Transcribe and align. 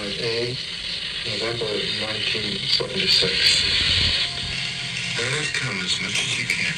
5A, 0.00 0.56
November 1.26 1.68
1976. 2.00 3.20
Let 5.18 5.28
it 5.28 5.52
come 5.52 5.76
as 5.84 6.00
much 6.00 6.24
as 6.24 6.38
you 6.38 6.46
can. 6.46 6.72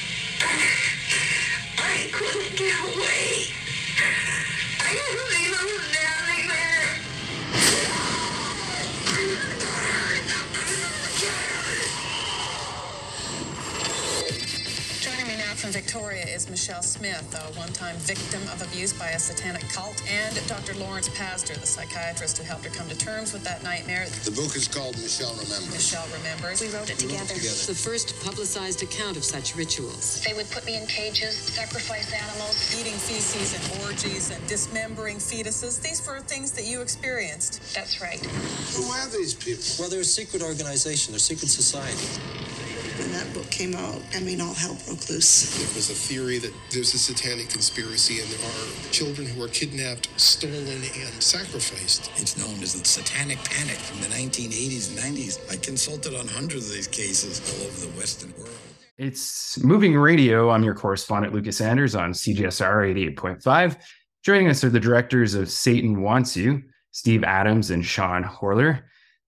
I 1.78 2.10
couldn't 2.10 2.56
get 2.56 2.74
away. 2.82 3.46
I 4.80 4.98
couldn't 5.06 5.38
even 5.38 5.91
from 15.62 15.70
Victoria 15.70 16.26
is 16.26 16.50
Michelle 16.50 16.82
Smith, 16.82 17.22
a 17.38 17.56
one 17.56 17.72
time 17.72 17.94
victim 17.98 18.42
of 18.50 18.60
abuse 18.66 18.92
by 18.92 19.10
a 19.10 19.18
satanic 19.18 19.62
cult, 19.70 20.02
and 20.10 20.34
Dr. 20.48 20.74
Lawrence 20.74 21.08
Pazder, 21.10 21.54
the 21.54 21.66
psychiatrist 21.66 22.38
who 22.38 22.42
helped 22.42 22.64
her 22.64 22.70
come 22.70 22.88
to 22.88 22.98
terms 22.98 23.32
with 23.32 23.44
that 23.44 23.62
nightmare. 23.62 24.06
The 24.24 24.32
book 24.32 24.56
is 24.56 24.66
called 24.66 24.98
Michelle 24.98 25.30
Remembers. 25.30 25.70
Michelle 25.70 26.08
remembers. 26.18 26.60
We 26.60 26.68
wrote 26.74 26.90
it 26.90 26.98
together. 26.98 27.34
It's 27.36 27.68
the 27.68 27.76
first 27.76 28.18
publicized 28.24 28.82
account 28.82 29.16
of 29.16 29.22
such 29.22 29.54
rituals. 29.54 30.20
They 30.26 30.34
would 30.34 30.50
put 30.50 30.66
me 30.66 30.74
in 30.76 30.84
cages, 30.86 31.36
sacrifice 31.36 32.12
animals. 32.12 32.58
Eating 32.80 32.98
feces 32.98 33.54
and 33.54 33.86
orgies 33.86 34.32
and 34.32 34.44
dismembering 34.48 35.18
fetuses. 35.18 35.80
These 35.80 36.04
were 36.04 36.18
things 36.22 36.50
that 36.52 36.64
you 36.64 36.80
experienced. 36.80 37.62
That's 37.72 38.02
right. 38.02 38.18
Who 38.74 38.82
are 38.90 39.06
these 39.10 39.34
people? 39.34 39.62
Well, 39.78 39.88
they're 39.88 40.00
a 40.00 40.04
secret 40.04 40.42
organization, 40.42 41.12
they're 41.12 41.18
a 41.18 41.20
secret 41.20 41.50
society. 41.50 42.50
When 42.98 43.12
that 43.12 43.32
book 43.32 43.50
came 43.50 43.74
out, 43.74 44.02
I 44.14 44.20
mean, 44.20 44.40
all 44.40 44.52
hell 44.52 44.76
broke 44.86 45.08
loose. 45.08 45.56
There 45.56 45.74
was 45.74 45.88
a 45.90 45.94
theory 45.94 46.38
that 46.38 46.52
there's 46.70 46.92
a 46.94 46.98
satanic 46.98 47.48
conspiracy 47.48 48.20
and 48.20 48.28
there 48.28 48.44
are 48.44 48.90
children 48.90 49.26
who 49.26 49.42
are 49.42 49.48
kidnapped, 49.48 50.08
stolen, 50.20 50.66
and 50.66 51.22
sacrificed. 51.22 52.10
It's 52.16 52.36
known 52.36 52.62
as 52.62 52.74
the 52.74 52.84
Satanic 52.84 53.38
Panic 53.44 53.76
from 53.76 54.00
the 54.00 54.08
1980s 54.08 54.90
and 54.90 55.16
90s. 55.16 55.50
I 55.50 55.56
consulted 55.56 56.14
on 56.14 56.28
hundreds 56.28 56.68
of 56.68 56.74
these 56.74 56.86
cases 56.86 57.40
all 57.48 57.66
over 57.66 57.86
the 57.86 57.98
Western 57.98 58.34
world. 58.36 58.58
It's 58.98 59.62
Moving 59.64 59.96
Radio. 59.96 60.50
I'm 60.50 60.62
your 60.62 60.74
correspondent, 60.74 61.32
Lucas 61.32 61.60
Anders, 61.60 61.94
on 61.94 62.12
CJSR 62.12 63.16
88.5. 63.16 63.76
Joining 64.22 64.48
us 64.48 64.62
are 64.64 64.70
the 64.70 64.78
directors 64.78 65.34
of 65.34 65.50
Satan 65.50 66.02
Wants 66.02 66.36
You, 66.36 66.62
Steve 66.90 67.24
Adams 67.24 67.70
and 67.70 67.84
Sean 67.84 68.22
Horlor. 68.22 68.82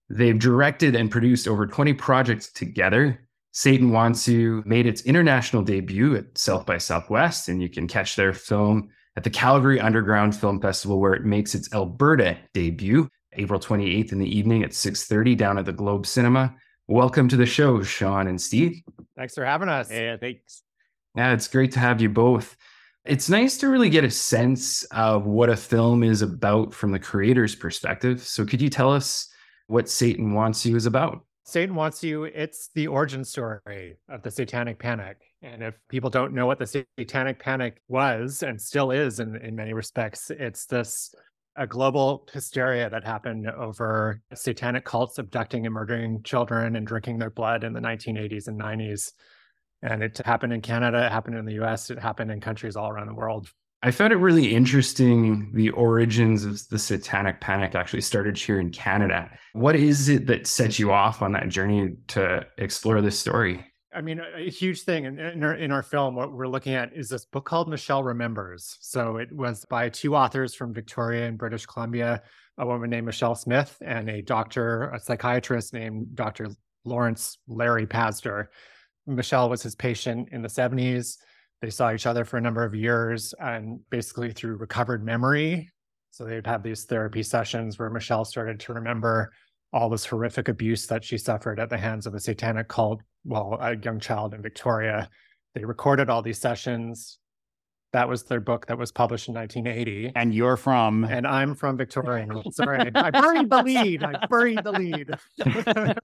They've 0.09 0.37
directed 0.37 0.95
and 0.95 1.09
produced 1.09 1.47
over 1.47 1.65
20 1.65 1.93
projects 1.93 2.51
together. 2.51 3.24
Satan 3.57 3.91
Wants 3.91 4.27
You 4.27 4.61
made 4.65 4.85
its 4.85 5.03
international 5.03 5.63
debut 5.63 6.13
at 6.17 6.37
South 6.37 6.65
by 6.65 6.77
Southwest, 6.77 7.47
and 7.47 7.61
you 7.61 7.69
can 7.69 7.87
catch 7.87 8.17
their 8.17 8.33
film 8.33 8.89
at 9.15 9.23
the 9.23 9.29
Calgary 9.29 9.79
Underground 9.79 10.35
Film 10.35 10.59
Festival, 10.59 10.99
where 10.99 11.13
it 11.13 11.23
makes 11.23 11.55
its 11.55 11.73
Alberta 11.73 12.37
debut, 12.53 13.07
April 13.31 13.57
28th 13.57 14.11
in 14.11 14.19
the 14.19 14.27
evening 14.27 14.61
at 14.63 14.73
6:30 14.73 15.37
down 15.37 15.57
at 15.57 15.63
the 15.63 15.71
Globe 15.71 16.05
Cinema. 16.05 16.53
Welcome 16.87 17.29
to 17.29 17.37
the 17.37 17.45
show, 17.45 17.81
Sean 17.81 18.27
and 18.27 18.41
Steve. 18.41 18.81
Thanks 19.15 19.35
for 19.35 19.45
having 19.45 19.69
us. 19.69 19.89
Yeah, 19.89 20.17
thanks. 20.17 20.63
Yeah, 21.15 21.31
it's 21.31 21.47
great 21.47 21.71
to 21.71 21.79
have 21.79 22.01
you 22.01 22.09
both. 22.09 22.57
It's 23.05 23.29
nice 23.29 23.57
to 23.59 23.69
really 23.69 23.89
get 23.89 24.03
a 24.03 24.11
sense 24.11 24.83
of 24.91 25.27
what 25.27 25.49
a 25.49 25.55
film 25.55 26.03
is 26.03 26.21
about 26.21 26.73
from 26.73 26.91
the 26.91 26.99
creator's 26.99 27.55
perspective. 27.55 28.19
So, 28.19 28.45
could 28.45 28.61
you 28.61 28.69
tell 28.69 28.91
us 28.91 29.29
what 29.67 29.87
Satan 29.87 30.33
Wants 30.33 30.65
You 30.65 30.75
is 30.75 30.87
about? 30.87 31.25
Satan 31.47 31.75
Wants 31.75 32.03
You, 32.03 32.23
it's 32.23 32.69
the 32.73 32.87
origin 32.87 33.23
story 33.23 33.97
of 34.09 34.23
the 34.23 34.31
Satanic 34.31 34.79
Panic. 34.79 35.17
And 35.43 35.61
if 35.61 35.75
people 35.89 36.09
don't 36.09 36.33
know 36.33 36.47
what 36.47 36.57
the 36.57 36.65
Satanic 36.97 37.37
Panic 37.37 37.83
was 37.87 38.41
and 38.41 38.59
still 38.59 38.89
is 38.89 39.19
in, 39.19 39.35
in 39.35 39.55
many 39.55 39.73
respects, 39.73 40.31
it's 40.31 40.65
this 40.65 41.13
a 41.55 41.67
global 41.67 42.27
hysteria 42.33 42.89
that 42.89 43.03
happened 43.03 43.47
over 43.47 44.21
satanic 44.33 44.85
cults 44.85 45.19
abducting 45.19 45.67
and 45.67 45.73
murdering 45.73 46.23
children 46.23 46.75
and 46.75 46.87
drinking 46.87 47.19
their 47.19 47.29
blood 47.29 47.63
in 47.63 47.73
the 47.73 47.79
1980s 47.79 48.47
and 48.47 48.59
90s. 48.59 49.13
And 49.83 50.01
it 50.01 50.17
happened 50.25 50.51
in 50.51 50.61
Canada, 50.61 51.05
it 51.05 51.11
happened 51.11 51.37
in 51.37 51.45
the 51.45 51.63
US, 51.63 51.91
it 51.91 51.99
happened 51.99 52.31
in 52.31 52.41
countries 52.41 52.75
all 52.75 52.89
around 52.89 53.07
the 53.07 53.13
world. 53.13 53.47
I 53.85 53.91
found 53.91 54.11
it 54.11 54.15
really 54.15 54.55
interesting 54.55 55.51
the 55.53 55.69
origins 55.69 56.43
of 56.43 56.67
the 56.69 56.79
satanic 56.79 57.39
panic 57.39 57.75
actually 57.75 58.01
started 58.01 58.35
here 58.35 58.59
in 58.59 58.71
Canada. 58.71 59.29
What 59.53 59.75
is 59.75 60.09
it 60.09 60.25
that 60.25 60.47
set 60.47 60.79
you 60.79 60.91
off 60.91 61.21
on 61.21 61.33
that 61.33 61.49
journey 61.49 61.95
to 62.07 62.43
explore 62.57 62.99
this 62.99 63.19
story? 63.19 63.63
I 63.93 64.01
mean, 64.01 64.19
a 64.19 64.49
huge 64.49 64.81
thing 64.81 65.05
in, 65.05 65.19
in, 65.19 65.43
our, 65.43 65.53
in 65.53 65.71
our 65.71 65.83
film, 65.83 66.15
what 66.15 66.33
we're 66.33 66.47
looking 66.47 66.73
at 66.73 66.93
is 66.95 67.09
this 67.09 67.25
book 67.25 67.45
called 67.45 67.69
Michelle 67.69 68.01
Remembers. 68.01 68.75
So 68.81 69.17
it 69.17 69.31
was 69.31 69.65
by 69.65 69.89
two 69.89 70.15
authors 70.15 70.55
from 70.55 70.73
Victoria 70.73 71.27
and 71.27 71.37
British 71.37 71.67
Columbia, 71.67 72.23
a 72.57 72.65
woman 72.65 72.89
named 72.89 73.05
Michelle 73.05 73.35
Smith 73.35 73.77
and 73.85 74.09
a 74.09 74.23
doctor, 74.23 74.89
a 74.89 74.99
psychiatrist 74.99 75.75
named 75.75 76.15
Dr. 76.15 76.49
Lawrence 76.85 77.37
Larry 77.47 77.85
Pazder. 77.85 78.47
Michelle 79.05 79.47
was 79.47 79.61
his 79.61 79.75
patient 79.75 80.29
in 80.31 80.41
the 80.41 80.49
70s. 80.49 81.17
They 81.61 81.69
saw 81.69 81.91
each 81.91 82.05
other 82.05 82.25
for 82.25 82.37
a 82.37 82.41
number 82.41 82.63
of 82.63 82.75
years 82.75 83.33
and 83.39 83.79
basically 83.89 84.31
through 84.31 84.57
recovered 84.57 85.03
memory. 85.03 85.69
So 86.11 86.23
they'd 86.23 86.47
have 86.47 86.63
these 86.63 86.85
therapy 86.85 87.23
sessions 87.23 87.77
where 87.77 87.89
Michelle 87.89 88.25
started 88.25 88.59
to 88.61 88.73
remember 88.73 89.31
all 89.73 89.89
this 89.89 90.05
horrific 90.05 90.47
abuse 90.47 90.87
that 90.87 91.03
she 91.03 91.17
suffered 91.17 91.59
at 91.59 91.69
the 91.69 91.77
hands 91.77 92.05
of 92.05 92.13
a 92.13 92.19
satanic 92.19 92.67
cult 92.67 93.01
while 93.23 93.57
a 93.59 93.75
young 93.75 93.99
child 93.99 94.33
in 94.33 94.41
Victoria. 94.41 95.09
They 95.53 95.65
recorded 95.65 96.09
all 96.09 96.21
these 96.21 96.39
sessions. 96.39 97.19
That 97.95 98.09
was 98.09 98.23
their 98.23 98.41
book 98.41 98.65
that 98.65 98.77
was 98.77 98.91
published 98.91 99.29
in 99.29 99.35
1980. 99.35 100.11
And 100.17 100.35
you're 100.35 100.57
from? 100.57 101.05
And 101.05 101.25
I'm 101.25 101.55
from 101.55 101.77
Victoria. 101.77 102.27
Sorry, 102.51 102.91
I 102.93 103.09
buried 103.09 103.49
the 103.49 103.63
lead. 103.63 104.03
I 104.03 104.27
buried 104.27 104.59
the 104.65 104.71
lead. 104.73 105.97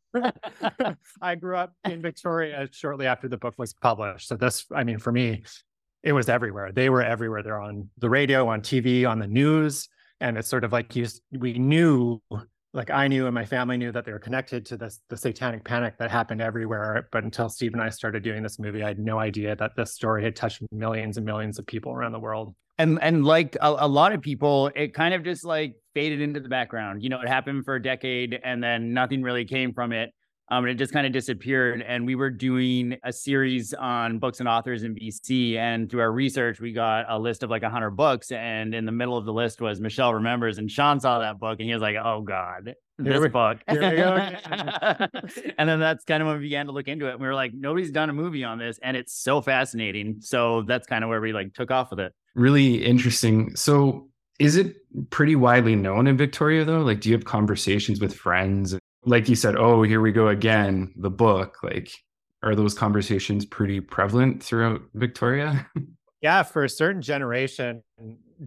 I 1.21 1.35
grew 1.35 1.57
up 1.57 1.73
in 1.83 2.01
Victoria 2.01 2.69
shortly 2.71 3.07
after 3.07 3.27
the 3.27 3.35
book 3.35 3.55
was 3.57 3.73
published. 3.73 4.29
So 4.29 4.37
this, 4.37 4.65
I 4.73 4.85
mean, 4.85 4.99
for 4.99 5.11
me, 5.11 5.43
it 6.01 6.13
was 6.13 6.29
everywhere. 6.29 6.71
They 6.71 6.89
were 6.89 7.03
everywhere. 7.03 7.43
They're 7.43 7.59
on 7.59 7.89
the 7.97 8.09
radio, 8.09 8.47
on 8.47 8.61
TV, 8.61 9.05
on 9.05 9.19
the 9.19 9.27
news. 9.27 9.89
And 10.21 10.37
it's 10.37 10.47
sort 10.47 10.63
of 10.63 10.71
like 10.71 10.95
you, 10.95 11.07
we 11.37 11.59
knew 11.59 12.21
like 12.73 12.89
I 12.89 13.07
knew 13.07 13.25
and 13.25 13.35
my 13.35 13.45
family 13.45 13.77
knew 13.77 13.91
that 13.91 14.05
they 14.05 14.11
were 14.11 14.19
connected 14.19 14.65
to 14.67 14.77
this 14.77 15.01
the 15.09 15.17
satanic 15.17 15.63
panic 15.63 15.97
that 15.99 16.09
happened 16.09 16.41
everywhere. 16.41 17.07
But 17.11 17.23
until 17.23 17.49
Steve 17.49 17.73
and 17.73 17.81
I 17.81 17.89
started 17.89 18.23
doing 18.23 18.43
this 18.43 18.59
movie, 18.59 18.83
I 18.83 18.87
had 18.87 18.99
no 18.99 19.19
idea 19.19 19.55
that 19.57 19.75
this 19.75 19.93
story 19.93 20.23
had 20.23 20.35
touched 20.35 20.61
millions 20.71 21.17
and 21.17 21.25
millions 21.25 21.59
of 21.59 21.65
people 21.65 21.91
around 21.91 22.13
the 22.13 22.19
world. 22.19 22.55
And 22.77 22.97
and 23.01 23.25
like 23.25 23.57
a, 23.61 23.75
a 23.79 23.87
lot 23.87 24.13
of 24.13 24.21
people, 24.21 24.71
it 24.75 24.93
kind 24.93 25.13
of 25.13 25.23
just 25.23 25.43
like 25.43 25.75
faded 25.93 26.21
into 26.21 26.39
the 26.39 26.49
background. 26.49 27.03
You 27.03 27.09
know, 27.09 27.19
it 27.21 27.27
happened 27.27 27.65
for 27.65 27.75
a 27.75 27.81
decade 27.81 28.39
and 28.43 28.63
then 28.63 28.93
nothing 28.93 29.21
really 29.21 29.45
came 29.45 29.73
from 29.73 29.91
it. 29.91 30.11
Um, 30.51 30.65
and 30.65 30.71
it 30.71 30.75
just 30.75 30.91
kind 30.91 31.07
of 31.07 31.13
disappeared. 31.13 31.81
And 31.81 32.05
we 32.05 32.15
were 32.15 32.29
doing 32.29 32.97
a 33.05 33.13
series 33.13 33.73
on 33.73 34.19
books 34.19 34.41
and 34.41 34.49
authors 34.49 34.83
in 34.83 34.93
BC. 34.93 35.55
And 35.55 35.89
through 35.89 36.01
our 36.01 36.11
research, 36.11 36.59
we 36.59 36.73
got 36.73 37.05
a 37.07 37.17
list 37.17 37.41
of 37.41 37.49
like 37.49 37.61
100 37.61 37.91
books. 37.91 38.31
And 38.33 38.75
in 38.75 38.85
the 38.85 38.91
middle 38.91 39.15
of 39.15 39.23
the 39.23 39.31
list 39.31 39.61
was 39.61 39.79
Michelle 39.79 40.13
Remembers. 40.13 40.57
And 40.57 40.69
Sean 40.69 40.99
saw 40.99 41.19
that 41.19 41.39
book 41.39 41.59
and 41.59 41.69
he 41.69 41.73
was 41.73 41.81
like, 41.81 41.95
oh 41.95 42.21
God, 42.21 42.75
this 42.97 43.21
we, 43.21 43.29
book. 43.29 43.59
and 43.67 43.89
then 45.69 45.79
that's 45.79 46.03
kind 46.03 46.21
of 46.21 46.27
when 46.27 46.35
we 46.35 46.43
began 46.43 46.65
to 46.65 46.73
look 46.73 46.89
into 46.89 47.07
it. 47.07 47.11
And 47.11 47.21
we 47.21 47.27
were 47.27 47.33
like, 47.33 47.53
nobody's 47.53 47.91
done 47.91 48.09
a 48.09 48.13
movie 48.13 48.43
on 48.43 48.59
this. 48.59 48.77
And 48.83 48.97
it's 48.97 49.13
so 49.13 49.41
fascinating. 49.41 50.17
So 50.19 50.63
that's 50.63 50.85
kind 50.85 51.05
of 51.05 51.09
where 51.09 51.21
we 51.21 51.31
like 51.31 51.53
took 51.53 51.71
off 51.71 51.91
with 51.91 52.01
it. 52.01 52.13
Really 52.35 52.83
interesting. 52.83 53.55
So 53.55 54.09
is 54.37 54.57
it 54.57 54.75
pretty 55.11 55.37
widely 55.37 55.77
known 55.77 56.07
in 56.07 56.17
Victoria 56.17 56.65
though? 56.65 56.81
Like, 56.81 56.99
do 56.99 57.07
you 57.07 57.15
have 57.15 57.23
conversations 57.23 58.01
with 58.01 58.13
friends? 58.13 58.75
Like 59.05 59.27
you 59.29 59.35
said, 59.35 59.55
oh, 59.55 59.81
here 59.83 60.01
we 60.01 60.11
go 60.11 60.27
again, 60.27 60.93
the 60.95 61.09
book. 61.09 61.57
Like, 61.63 61.91
are 62.43 62.55
those 62.55 62.73
conversations 62.73 63.45
pretty 63.45 63.79
prevalent 63.79 64.43
throughout 64.43 64.81
Victoria? 64.93 65.67
yeah, 66.21 66.43
for 66.43 66.63
a 66.63 66.69
certain 66.69 67.01
generation, 67.01 67.83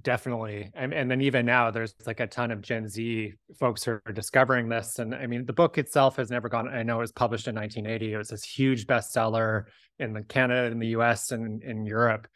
definitely. 0.02 0.70
And, 0.74 0.94
and 0.94 1.10
then 1.10 1.20
even 1.20 1.46
now, 1.46 1.70
there's 1.70 1.94
like 2.06 2.20
a 2.20 2.26
ton 2.26 2.50
of 2.50 2.60
Gen 2.60 2.88
Z 2.88 3.32
folks 3.58 3.84
who 3.84 3.92
are 3.92 4.12
discovering 4.12 4.68
this. 4.68 4.98
And 4.98 5.14
I 5.14 5.26
mean, 5.26 5.44
the 5.46 5.52
book 5.52 5.78
itself 5.78 6.16
has 6.16 6.30
never 6.30 6.48
gone, 6.48 6.68
I 6.68 6.82
know 6.82 6.98
it 6.98 7.02
was 7.02 7.12
published 7.12 7.48
in 7.48 7.54
1980. 7.54 8.12
It 8.12 8.16
was 8.16 8.28
this 8.28 8.44
huge 8.44 8.86
bestseller 8.86 9.64
in 9.98 10.24
Canada, 10.28 10.70
in 10.70 10.78
the 10.78 10.88
US, 10.88 11.30
and 11.30 11.62
in 11.62 11.84
Europe 11.84 12.28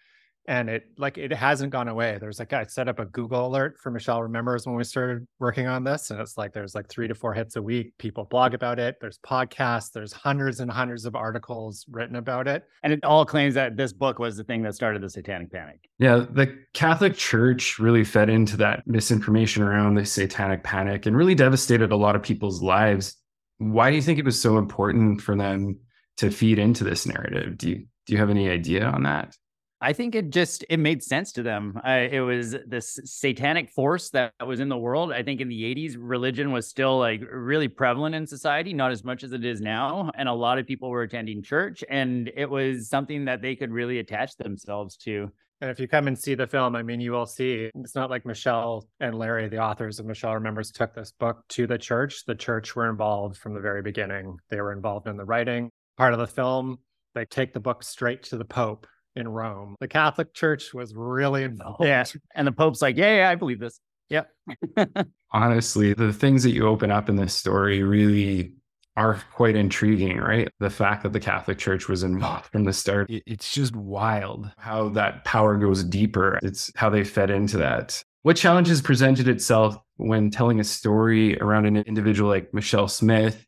and 0.48 0.70
it 0.70 0.86
like 0.96 1.18
it 1.18 1.30
hasn't 1.30 1.70
gone 1.70 1.88
away. 1.88 2.16
There's 2.18 2.38
like 2.38 2.54
i 2.54 2.64
set 2.64 2.88
up 2.88 2.98
a 2.98 3.04
google 3.04 3.46
alert 3.46 3.76
for 3.80 3.90
michelle 3.90 4.22
remembers 4.22 4.66
when 4.66 4.74
we 4.74 4.82
started 4.82 5.26
working 5.38 5.66
on 5.66 5.84
this 5.84 6.10
and 6.10 6.18
it's 6.20 6.38
like 6.38 6.54
there's 6.54 6.74
like 6.74 6.88
three 6.88 7.06
to 7.06 7.14
four 7.14 7.34
hits 7.34 7.56
a 7.56 7.62
week. 7.62 7.92
People 7.98 8.24
blog 8.24 8.54
about 8.54 8.78
it. 8.78 8.96
There's 9.00 9.18
podcasts. 9.18 9.92
There's 9.92 10.12
hundreds 10.12 10.60
and 10.60 10.70
hundreds 10.70 11.04
of 11.04 11.14
articles 11.14 11.84
written 11.90 12.16
about 12.16 12.48
it. 12.48 12.64
And 12.82 12.94
it 12.94 13.04
all 13.04 13.26
claims 13.26 13.54
that 13.54 13.76
this 13.76 13.92
book 13.92 14.18
was 14.18 14.38
the 14.38 14.44
thing 14.44 14.62
that 14.62 14.74
started 14.74 15.02
the 15.02 15.10
satanic 15.10 15.52
panic. 15.52 15.80
Yeah 15.98 16.24
the 16.30 16.58
catholic 16.72 17.14
church 17.14 17.78
really 17.78 18.02
fed 18.02 18.30
into 18.30 18.56
that 18.56 18.82
misinformation 18.86 19.62
around 19.62 19.94
the 19.94 20.06
satanic 20.06 20.64
panic 20.64 21.04
and 21.04 21.14
really 21.14 21.34
devastated 21.34 21.92
a 21.92 21.96
lot 21.96 22.16
of 22.16 22.22
people's 22.22 22.62
lives. 22.62 23.16
Why 23.58 23.90
do 23.90 23.96
you 23.96 24.02
think 24.02 24.18
it 24.18 24.24
was 24.24 24.40
so 24.40 24.56
important 24.56 25.20
for 25.20 25.36
them 25.36 25.78
to 26.16 26.30
feed 26.30 26.58
into 26.58 26.84
this 26.84 27.06
narrative? 27.06 27.58
Do 27.58 27.68
you 27.68 27.86
do 28.06 28.14
you 28.14 28.18
have 28.18 28.30
any 28.30 28.48
idea 28.48 28.86
on 28.86 29.02
that 29.02 29.34
I 29.80 29.92
think 29.92 30.16
it 30.16 30.30
just 30.30 30.64
it 30.68 30.78
made 30.78 31.02
sense 31.02 31.30
to 31.32 31.42
them. 31.42 31.80
Uh, 31.86 32.08
it 32.10 32.20
was 32.20 32.56
this 32.66 32.98
satanic 33.04 33.70
force 33.70 34.10
that 34.10 34.32
was 34.44 34.58
in 34.58 34.68
the 34.68 34.76
world. 34.76 35.12
I 35.12 35.22
think 35.22 35.40
in 35.40 35.48
the 35.48 35.62
80s 35.74 35.96
religion 35.96 36.50
was 36.50 36.66
still 36.66 36.98
like 36.98 37.22
really 37.30 37.68
prevalent 37.68 38.14
in 38.14 38.26
society, 38.26 38.72
not 38.72 38.90
as 38.90 39.04
much 39.04 39.22
as 39.22 39.32
it 39.32 39.44
is 39.44 39.60
now, 39.60 40.10
and 40.16 40.28
a 40.28 40.32
lot 40.32 40.58
of 40.58 40.66
people 40.66 40.90
were 40.90 41.02
attending 41.02 41.42
church 41.42 41.84
and 41.88 42.30
it 42.34 42.50
was 42.50 42.88
something 42.88 43.24
that 43.26 43.40
they 43.40 43.54
could 43.54 43.70
really 43.70 44.00
attach 44.00 44.36
themselves 44.36 44.96
to. 44.96 45.30
And 45.60 45.70
if 45.70 45.80
you 45.80 45.88
come 45.88 46.06
and 46.06 46.18
see 46.18 46.34
the 46.34 46.46
film, 46.46 46.76
I 46.76 46.82
mean, 46.82 47.00
you 47.00 47.12
will 47.12 47.26
see 47.26 47.70
it's 47.74 47.94
not 47.94 48.10
like 48.10 48.24
Michelle 48.24 48.86
and 49.00 49.16
Larry, 49.16 49.48
the 49.48 49.58
authors 49.58 49.98
of 49.98 50.06
Michelle 50.06 50.34
Remembers, 50.34 50.70
took 50.70 50.94
this 50.94 51.12
book 51.12 51.42
to 51.50 51.66
the 51.66 51.78
church. 51.78 52.24
The 52.24 52.36
church 52.36 52.76
were 52.76 52.88
involved 52.88 53.36
from 53.36 53.54
the 53.54 53.60
very 53.60 53.82
beginning. 53.82 54.38
They 54.50 54.60
were 54.60 54.72
involved 54.72 55.08
in 55.08 55.16
the 55.16 55.24
writing. 55.24 55.70
Part 55.96 56.12
of 56.12 56.20
the 56.20 56.28
film, 56.28 56.78
they 57.14 57.24
take 57.24 57.52
the 57.52 57.60
book 57.60 57.82
straight 57.82 58.22
to 58.24 58.36
the 58.36 58.44
Pope 58.44 58.86
in 59.18 59.28
Rome. 59.28 59.76
The 59.80 59.88
Catholic 59.88 60.32
Church 60.34 60.72
was 60.72 60.94
really 60.94 61.44
involved. 61.44 61.84
Yeah. 61.84 62.04
And 62.34 62.46
the 62.46 62.52
Pope's 62.52 62.80
like, 62.80 62.96
yeah, 62.96 63.16
yeah, 63.16 63.30
I 63.30 63.34
believe 63.34 63.60
this. 63.60 63.80
Yep. 64.10 64.30
Honestly, 65.32 65.92
the 65.92 66.12
things 66.12 66.42
that 66.42 66.52
you 66.52 66.66
open 66.66 66.90
up 66.90 67.08
in 67.08 67.16
this 67.16 67.34
story 67.34 67.82
really 67.82 68.54
are 68.96 69.22
quite 69.32 69.54
intriguing, 69.54 70.16
right? 70.16 70.48
The 70.58 70.70
fact 70.70 71.04
that 71.04 71.12
the 71.12 71.20
Catholic 71.20 71.58
Church 71.58 71.88
was 71.88 72.02
involved 72.02 72.46
from 72.46 72.64
the 72.64 72.72
start, 72.72 73.06
it's 73.08 73.52
just 73.52 73.76
wild 73.76 74.50
how 74.58 74.88
that 74.90 75.24
power 75.24 75.56
goes 75.56 75.84
deeper. 75.84 76.38
It's 76.42 76.72
how 76.74 76.90
they 76.90 77.04
fed 77.04 77.30
into 77.30 77.58
that. 77.58 78.02
What 78.22 78.36
challenges 78.36 78.82
presented 78.82 79.28
itself 79.28 79.78
when 79.96 80.30
telling 80.30 80.58
a 80.58 80.64
story 80.64 81.38
around 81.38 81.66
an 81.66 81.76
individual 81.76 82.28
like 82.28 82.52
Michelle 82.52 82.88
Smith, 82.88 83.46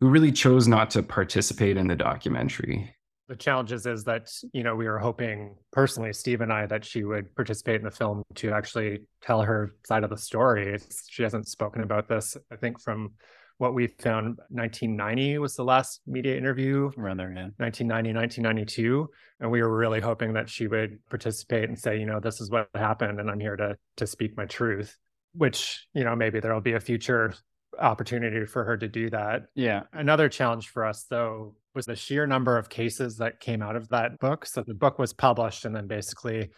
who 0.00 0.08
really 0.08 0.30
chose 0.30 0.68
not 0.68 0.90
to 0.90 1.02
participate 1.02 1.78
in 1.78 1.86
the 1.86 1.96
documentary? 1.96 2.94
The 3.32 3.38
challenges 3.38 3.86
is 3.86 4.04
that, 4.04 4.30
you 4.52 4.62
know, 4.62 4.76
we 4.76 4.86
were 4.86 4.98
hoping 4.98 5.56
personally, 5.72 6.12
Steve 6.12 6.42
and 6.42 6.52
I, 6.52 6.66
that 6.66 6.84
she 6.84 7.02
would 7.02 7.34
participate 7.34 7.76
in 7.76 7.84
the 7.84 7.90
film 7.90 8.22
to 8.34 8.52
actually 8.52 9.04
tell 9.22 9.40
her 9.40 9.74
side 9.86 10.04
of 10.04 10.10
the 10.10 10.18
story. 10.18 10.76
She 11.08 11.22
hasn't 11.22 11.48
spoken 11.48 11.82
about 11.82 12.08
this, 12.08 12.36
I 12.52 12.56
think, 12.56 12.78
from 12.78 13.12
what 13.56 13.72
we 13.72 13.86
found 13.86 14.36
1990 14.50 15.38
was 15.38 15.56
the 15.56 15.64
last 15.64 16.02
media 16.06 16.36
interview. 16.36 16.90
Around 16.98 17.16
there 17.16 17.32
yeah. 17.32 17.48
1990 17.56 18.12
1992 18.12 19.08
and 19.40 19.50
we 19.50 19.62
were 19.62 19.74
really 19.74 20.00
hoping 20.00 20.34
that 20.34 20.50
she 20.50 20.66
would 20.66 20.98
participate 21.08 21.70
and 21.70 21.78
say 21.78 21.98
you 21.98 22.04
know 22.04 22.20
this 22.20 22.40
is 22.40 22.50
what 22.50 22.68
happened 22.74 23.18
and 23.20 23.30
i'm 23.30 23.40
here 23.40 23.56
to 23.56 23.76
to 23.96 24.06
speak 24.06 24.36
my 24.36 24.46
truth 24.46 24.96
which 25.34 25.86
you 25.94 26.04
know 26.04 26.16
maybe 26.16 26.40
there'll 26.40 26.60
be 26.60 26.74
a 26.74 26.80
future 26.80 27.34
opportunity 27.78 28.44
for 28.44 28.64
her 28.64 28.76
to 28.76 28.88
do 28.88 29.08
that 29.10 29.44
yeah 29.54 29.82
another 29.92 30.28
challenge 30.28 30.68
for 30.68 30.84
us 30.84 31.04
though 31.08 31.54
was 31.74 31.86
the 31.86 31.96
sheer 31.96 32.26
number 32.26 32.58
of 32.58 32.68
cases 32.68 33.16
that 33.16 33.40
came 33.40 33.62
out 33.62 33.76
of 33.76 33.88
that 33.88 34.18
book 34.18 34.44
so 34.44 34.62
the 34.62 34.74
book 34.74 34.98
was 34.98 35.12
published 35.12 35.64
and 35.64 35.74
then 35.74 35.86
basically 35.86 36.50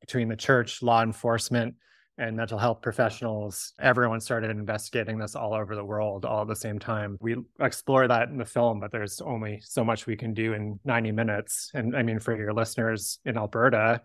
between 0.00 0.28
the 0.28 0.36
church 0.36 0.82
law 0.82 1.02
enforcement 1.02 1.74
and 2.18 2.36
mental 2.36 2.58
health 2.58 2.82
professionals, 2.82 3.72
everyone 3.80 4.20
started 4.20 4.50
investigating 4.50 5.18
this 5.18 5.36
all 5.36 5.54
over 5.54 5.76
the 5.76 5.84
world 5.84 6.24
all 6.24 6.42
at 6.42 6.48
the 6.48 6.56
same 6.56 6.78
time. 6.78 7.16
We 7.20 7.36
explore 7.60 8.08
that 8.08 8.28
in 8.28 8.38
the 8.38 8.44
film, 8.44 8.80
but 8.80 8.90
there's 8.90 9.20
only 9.20 9.60
so 9.62 9.84
much 9.84 10.06
we 10.06 10.16
can 10.16 10.34
do 10.34 10.52
in 10.52 10.80
90 10.84 11.12
minutes. 11.12 11.70
And 11.74 11.96
I 11.96 12.02
mean, 12.02 12.18
for 12.18 12.36
your 12.36 12.52
listeners 12.52 13.20
in 13.24 13.38
Alberta, 13.38 14.02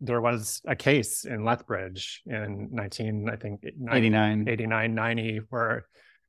there 0.00 0.20
was 0.20 0.60
a 0.66 0.76
case 0.76 1.24
in 1.24 1.44
Lethbridge 1.44 2.22
in 2.26 2.68
19, 2.72 3.28
I 3.30 3.36
think 3.36 3.60
89, 3.90 4.48
89, 4.48 4.94
90, 4.94 5.40
where 5.50 5.86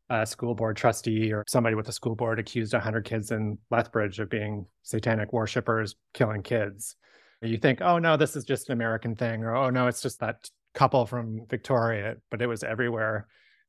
a 0.10 0.26
school 0.26 0.56
board 0.56 0.78
trustee 0.78 1.34
or 1.34 1.44
somebody 1.48 1.76
with 1.76 1.90
a 1.90 1.92
school 1.92 2.16
board 2.16 2.40
accused 2.40 2.74
100 2.74 3.04
kids 3.04 3.32
in 3.32 3.58
Lethbridge 3.70 4.20
of 4.20 4.30
being 4.30 4.66
satanic 4.84 5.34
worshippers, 5.34 5.96
killing 6.14 6.44
kids. 6.44 6.96
You 7.42 7.58
think, 7.58 7.82
oh 7.82 8.00
no, 8.00 8.18
this 8.18 8.36
is 8.36 8.46
just 8.46 8.70
an 8.70 8.74
American 8.74 9.16
thing, 9.16 9.44
or 9.44 9.56
oh 9.56 9.70
no, 9.70 9.88
it's 9.88 10.02
just 10.02 10.20
that 10.22 10.50
couple 10.74 11.06
from 11.06 11.46
Victoria, 11.50 12.16
but 12.32 12.42
it 12.42 12.48
was 12.48 12.64
everywhere. 12.64 13.28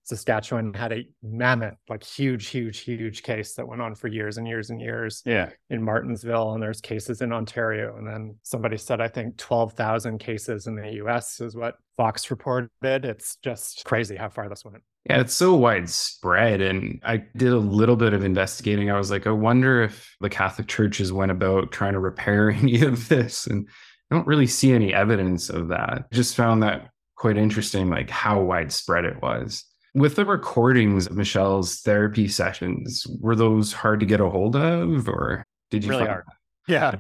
Saskatchewan 0.09 0.73
had 0.73 0.91
a 0.93 1.07
mammoth, 1.23 1.75
like 1.91 2.03
huge, 2.03 2.49
huge, 2.49 2.81
huge 2.81 3.23
case 3.23 3.53
that 3.55 3.69
went 3.69 3.83
on 3.83 3.95
for 3.95 4.09
years 4.09 4.39
and 4.39 4.49
years 4.49 4.71
and 4.71 4.81
years. 4.81 5.23
Yeah. 5.27 5.51
In 5.69 5.83
Martensville, 5.83 6.55
and 6.55 6.63
there's 6.63 6.81
cases 6.81 7.21
in 7.21 7.31
Ontario. 7.31 7.95
And 7.99 8.07
then 8.07 8.37
somebody 8.43 8.79
said, 8.79 9.03
I 9.03 9.09
think 9.09 9.37
12,000 9.37 10.19
cases 10.19 10.67
in 10.67 10.77
the 10.77 10.93
US 11.05 11.43
is 11.43 11.55
what 11.55 11.75
Fox 11.99 12.31
reported. 12.31 12.71
It's 12.83 13.37
just 13.45 13.85
crazy 13.85 14.17
how 14.17 14.31
far 14.31 14.49
this 14.49 14.65
went. 14.65 14.83
Yeah, 15.05 15.21
it's 15.21 15.35
so 15.35 15.55
widespread. 15.55 16.63
And 16.63 17.03
I 17.05 17.19
did 17.37 17.53
a 17.53 17.59
little 17.59 17.97
bit 17.97 18.15
of 18.15 18.25
investigating. 18.25 18.91
I 18.91 18.97
was 18.97 19.11
like, 19.11 19.27
I 19.27 19.33
wonder 19.33 19.83
if 19.83 20.17
the 20.23 20.31
Catholic 20.31 20.69
churches 20.69 21.13
went 21.13 21.33
about 21.33 21.71
trying 21.71 21.93
to 21.93 22.01
repair 22.01 22.51
any 22.51 22.81
of 22.81 23.11
this. 23.11 23.47
And 23.47 23.69
I 24.11 24.15
don't 24.15 24.27
really 24.27 24.47
see 24.47 24.73
any 24.73 24.95
evidence 24.95 25.51
of 25.51 25.69
that. 25.69 26.11
Just 26.13 26.35
found 26.35 26.63
that 26.63 26.89
quite 27.15 27.37
interesting, 27.37 27.91
like 27.91 28.09
how 28.09 28.41
widespread 28.41 29.05
it 29.05 29.21
was. 29.21 29.67
With 29.99 30.15
the 30.15 30.25
recordings 30.25 31.07
of 31.07 31.17
Michelle's 31.17 31.81
therapy 31.81 32.29
sessions, 32.29 33.07
were 33.21 33.35
those 33.35 33.73
hard 33.73 34.01
to 34.01 34.07
get 34.07 34.21
a 34.21 34.31
hold 34.31 34.55
of, 34.55 35.09
or 35.09 35.45
did 35.71 35.85
you 35.85 35.91
really 35.91 36.03
find- 36.03 36.11
hard? 36.11 36.25
Yeah. 36.69 36.95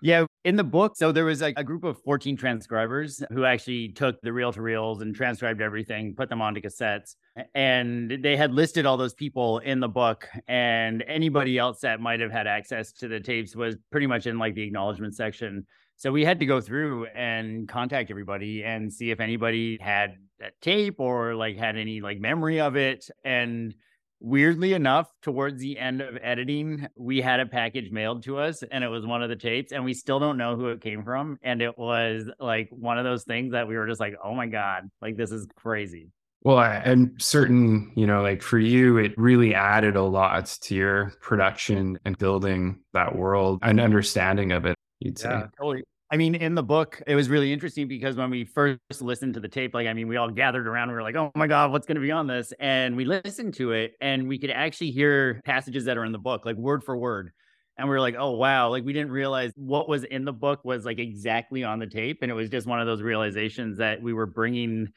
Yeah, 0.00 0.26
in 0.44 0.54
the 0.54 0.64
book, 0.64 0.96
so 0.96 1.10
there 1.10 1.24
was 1.24 1.40
like 1.40 1.58
a, 1.58 1.64
group 1.64 1.82
of 1.82 2.00
14 2.02 2.36
transcribers 2.36 3.22
who 3.32 3.44
actually 3.44 3.88
took 3.88 4.20
the 4.20 4.32
reel 4.32 4.52
to 4.52 4.62
reels 4.62 5.02
and 5.02 5.14
transcribed 5.14 5.60
everything, 5.60 6.14
put 6.14 6.28
them 6.28 6.40
onto 6.40 6.60
cassettes. 6.60 7.16
And 7.54 8.18
they 8.22 8.36
had 8.36 8.54
listed 8.54 8.86
all 8.86 8.96
those 8.96 9.14
people 9.14 9.58
in 9.58 9.80
the 9.80 9.88
book, 9.88 10.28
and 10.46 11.02
anybody 11.08 11.58
else 11.58 11.80
that 11.80 12.00
might 12.00 12.20
have 12.20 12.30
had 12.30 12.46
access 12.46 12.92
to 12.92 13.08
the 13.08 13.18
tapes 13.18 13.56
was 13.56 13.76
pretty 13.90 14.06
much 14.06 14.26
in 14.26 14.38
like 14.38 14.54
the 14.54 14.62
acknowledgement 14.62 15.16
section. 15.16 15.66
So 15.98 16.12
we 16.12 16.24
had 16.24 16.38
to 16.38 16.46
go 16.46 16.60
through 16.60 17.06
and 17.06 17.68
contact 17.68 18.12
everybody 18.12 18.62
and 18.62 18.92
see 18.92 19.10
if 19.10 19.18
anybody 19.18 19.78
had 19.80 20.14
that 20.38 20.52
tape 20.60 21.00
or 21.00 21.34
like 21.34 21.56
had 21.56 21.76
any 21.76 22.00
like 22.00 22.20
memory 22.20 22.60
of 22.60 22.76
it. 22.76 23.10
And 23.24 23.74
weirdly 24.20 24.74
enough, 24.74 25.12
towards 25.22 25.60
the 25.60 25.76
end 25.76 26.00
of 26.00 26.16
editing, 26.22 26.86
we 26.94 27.20
had 27.20 27.40
a 27.40 27.46
package 27.46 27.90
mailed 27.90 28.22
to 28.22 28.38
us 28.38 28.62
and 28.62 28.84
it 28.84 28.88
was 28.88 29.04
one 29.06 29.24
of 29.24 29.28
the 29.28 29.34
tapes, 29.34 29.72
and 29.72 29.84
we 29.84 29.92
still 29.92 30.20
don't 30.20 30.38
know 30.38 30.54
who 30.54 30.68
it 30.68 30.80
came 30.80 31.02
from. 31.02 31.36
And 31.42 31.60
it 31.60 31.76
was 31.76 32.30
like 32.38 32.68
one 32.70 32.96
of 32.96 33.04
those 33.04 33.24
things 33.24 33.50
that 33.50 33.66
we 33.66 33.76
were 33.76 33.88
just 33.88 34.00
like, 34.00 34.14
oh 34.22 34.36
my 34.36 34.46
God, 34.46 34.88
like 35.02 35.16
this 35.16 35.32
is 35.32 35.48
crazy. 35.56 36.12
Well, 36.42 36.58
I'm 36.58 37.18
certain, 37.18 37.90
you 37.96 38.06
know, 38.06 38.22
like 38.22 38.42
for 38.42 38.60
you, 38.60 38.98
it 38.98 39.18
really 39.18 39.52
added 39.52 39.96
a 39.96 40.04
lot 40.04 40.46
to 40.46 40.76
your 40.76 41.12
production 41.20 41.98
and 42.04 42.16
building 42.16 42.78
that 42.92 43.16
world 43.16 43.58
and 43.62 43.80
understanding 43.80 44.52
of 44.52 44.64
it 44.64 44.77
you'd 45.00 45.18
say. 45.18 45.30
Yeah, 45.30 45.46
totally. 45.58 45.84
I 46.10 46.16
mean, 46.16 46.34
in 46.34 46.54
the 46.54 46.62
book, 46.62 47.02
it 47.06 47.14
was 47.14 47.28
really 47.28 47.52
interesting 47.52 47.86
because 47.86 48.16
when 48.16 48.30
we 48.30 48.44
first 48.44 48.78
listened 49.02 49.34
to 49.34 49.40
the 49.40 49.48
tape, 49.48 49.74
like, 49.74 49.86
I 49.86 49.92
mean, 49.92 50.08
we 50.08 50.16
all 50.16 50.30
gathered 50.30 50.66
around. 50.66 50.88
We 50.88 50.94
were 50.94 51.02
like, 51.02 51.16
oh 51.16 51.30
my 51.34 51.46
God, 51.46 51.70
what's 51.70 51.86
going 51.86 51.96
to 51.96 52.00
be 52.00 52.10
on 52.10 52.26
this? 52.26 52.52
And 52.58 52.96
we 52.96 53.04
listened 53.04 53.52
to 53.54 53.72
it 53.72 53.92
and 54.00 54.26
we 54.26 54.38
could 54.38 54.50
actually 54.50 54.90
hear 54.90 55.42
passages 55.44 55.84
that 55.84 55.98
are 55.98 56.06
in 56.06 56.12
the 56.12 56.18
book, 56.18 56.46
like 56.46 56.56
word 56.56 56.82
for 56.82 56.96
word. 56.96 57.30
And 57.76 57.88
we 57.88 57.94
were 57.94 58.00
like, 58.00 58.16
oh, 58.18 58.32
wow. 58.32 58.70
Like, 58.70 58.84
we 58.84 58.92
didn't 58.92 59.12
realize 59.12 59.52
what 59.54 59.88
was 59.88 60.02
in 60.02 60.24
the 60.24 60.32
book 60.32 60.64
was 60.64 60.84
like 60.84 60.98
exactly 60.98 61.62
on 61.62 61.78
the 61.78 61.86
tape. 61.86 62.20
And 62.22 62.30
it 62.30 62.34
was 62.34 62.48
just 62.48 62.66
one 62.66 62.80
of 62.80 62.86
those 62.86 63.02
realizations 63.02 63.76
that 63.78 64.02
we 64.02 64.12
were 64.14 64.26
bringing 64.26 64.88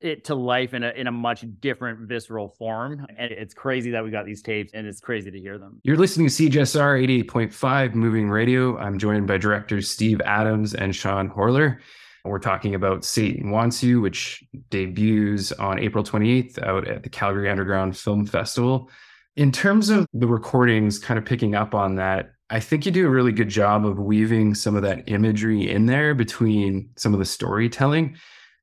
it 0.00 0.24
to 0.24 0.34
life 0.34 0.74
in 0.74 0.82
a 0.82 0.90
in 0.90 1.06
a 1.06 1.12
much 1.12 1.44
different 1.60 2.08
visceral 2.08 2.48
form. 2.58 3.06
And 3.16 3.32
it's 3.32 3.54
crazy 3.54 3.90
that 3.90 4.04
we 4.04 4.10
got 4.10 4.26
these 4.26 4.42
tapes 4.42 4.72
and 4.74 4.86
it's 4.86 5.00
crazy 5.00 5.30
to 5.30 5.38
hear 5.38 5.58
them. 5.58 5.80
You're 5.82 5.96
listening 5.96 6.28
to 6.28 6.32
CJSR 6.32 7.26
88.5 7.26 7.94
Moving 7.94 8.30
Radio. 8.30 8.76
I'm 8.78 8.98
joined 8.98 9.26
by 9.26 9.38
directors 9.38 9.90
Steve 9.90 10.20
Adams 10.24 10.74
and 10.74 10.94
Sean 10.94 11.28
Horlor. 11.28 11.78
We're 12.24 12.38
talking 12.38 12.74
about 12.74 13.04
Satan 13.04 13.50
Wants 13.50 13.82
You, 13.82 14.00
which 14.00 14.44
debuts 14.70 15.52
on 15.52 15.78
April 15.78 16.04
28th 16.04 16.62
out 16.62 16.86
at 16.86 17.02
the 17.02 17.08
Calgary 17.08 17.48
Underground 17.48 17.96
Film 17.96 18.26
Festival. 18.26 18.90
In 19.36 19.52
terms 19.52 19.88
of 19.88 20.06
the 20.12 20.26
recordings, 20.26 20.98
kind 20.98 21.16
of 21.16 21.24
picking 21.24 21.54
up 21.54 21.74
on 21.74 21.94
that, 21.94 22.32
I 22.50 22.60
think 22.60 22.86
you 22.86 22.92
do 22.92 23.06
a 23.06 23.10
really 23.10 23.32
good 23.32 23.48
job 23.48 23.86
of 23.86 23.98
weaving 23.98 24.54
some 24.54 24.74
of 24.74 24.82
that 24.82 25.08
imagery 25.08 25.70
in 25.70 25.86
there 25.86 26.14
between 26.14 26.90
some 26.96 27.12
of 27.12 27.18
the 27.18 27.24
storytelling. 27.24 28.16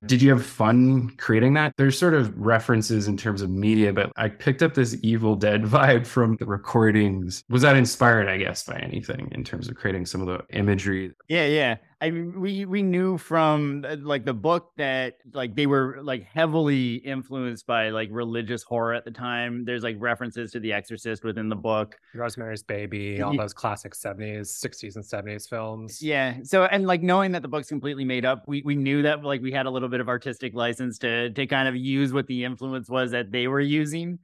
Did 0.06 0.22
you 0.22 0.30
have 0.32 0.46
fun 0.46 1.10
creating 1.18 1.54
that? 1.56 1.74
There's 1.78 1.98
sort 1.98 2.14
of 2.14 2.36
references 2.38 3.08
in 3.08 3.18
terms 3.18 3.42
of 3.42 3.50
media, 3.50 3.94
but 3.94 4.12
I 4.16 4.30
picked 4.30 4.64
up 4.64 4.74
this 4.74 4.98
Evil 5.02 5.36
Dead 5.36 5.64
vibe 5.66 6.06
from 6.06 6.36
the 6.38 6.46
recordings. 6.46 7.44
Was 7.50 7.62
that 7.64 7.76
inspired, 7.76 8.28
I 8.28 8.38
guess, 8.38 8.64
by 8.64 8.76
anything 8.78 9.30
in 9.32 9.44
terms 9.44 9.68
of 9.68 9.76
creating 9.76 10.06
some 10.06 10.22
of 10.22 10.28
the 10.28 10.58
imagery? 10.58 11.12
Yeah, 11.28 11.46
yeah. 11.46 11.78
I 12.02 12.12
mean, 12.12 12.40
we 12.40 12.66
we 12.66 12.84
knew 12.84 13.18
from 13.18 13.86
uh, 13.88 13.96
like 14.02 14.26
the 14.26 14.34
book 14.34 14.72
that 14.78 15.18
like 15.34 15.56
they 15.56 15.66
were 15.66 16.00
like 16.02 16.24
heavily 16.24 16.96
influenced 16.96 17.66
by 17.66 17.90
like 17.90 18.10
religious 18.12 18.64
horror 18.64 18.94
at 18.94 19.06
the 19.06 19.12
time. 19.12 19.64
There's 19.66 19.84
like 19.84 19.96
references 20.00 20.52
to 20.52 20.60
The 20.60 20.74
Exorcist 20.74 21.24
within 21.24 21.48
the 21.48 21.56
book, 21.56 21.96
Rosemary's 22.14 22.64
Baby, 22.64 23.22
all 23.22 23.36
those 23.36 23.54
classic 23.54 23.94
70s, 23.94 24.64
60s, 24.64 24.96
and 24.96 25.06
70s 25.06 25.48
films. 25.48 26.02
Yeah. 26.02 26.38
So 26.44 26.66
and 26.66 26.86
like 26.86 27.02
knowing 27.02 27.32
that 27.32 27.42
the 27.42 27.48
book's 27.48 27.70
completely 27.70 28.06
made 28.06 28.26
up, 28.26 28.44
we 28.48 28.62
we 28.64 28.76
knew 28.76 29.02
that 29.04 29.24
like 29.24 29.42
we 29.42 29.52
had 29.52 29.66
a 29.66 29.72
little 29.72 29.90
bit 29.90 30.02
of 30.02 30.10
artistic 30.10 30.54
license 30.54 30.98
to 31.00 31.30
to 31.32 31.48
kind 31.48 31.68
of 31.68 31.76
use 31.76 32.12
what 32.12 32.28
the 32.28 32.44
influence 32.44 32.90
was 32.90 33.12
that 33.12 33.32
they 33.32 33.48
were 33.48 33.62
using 33.62 34.20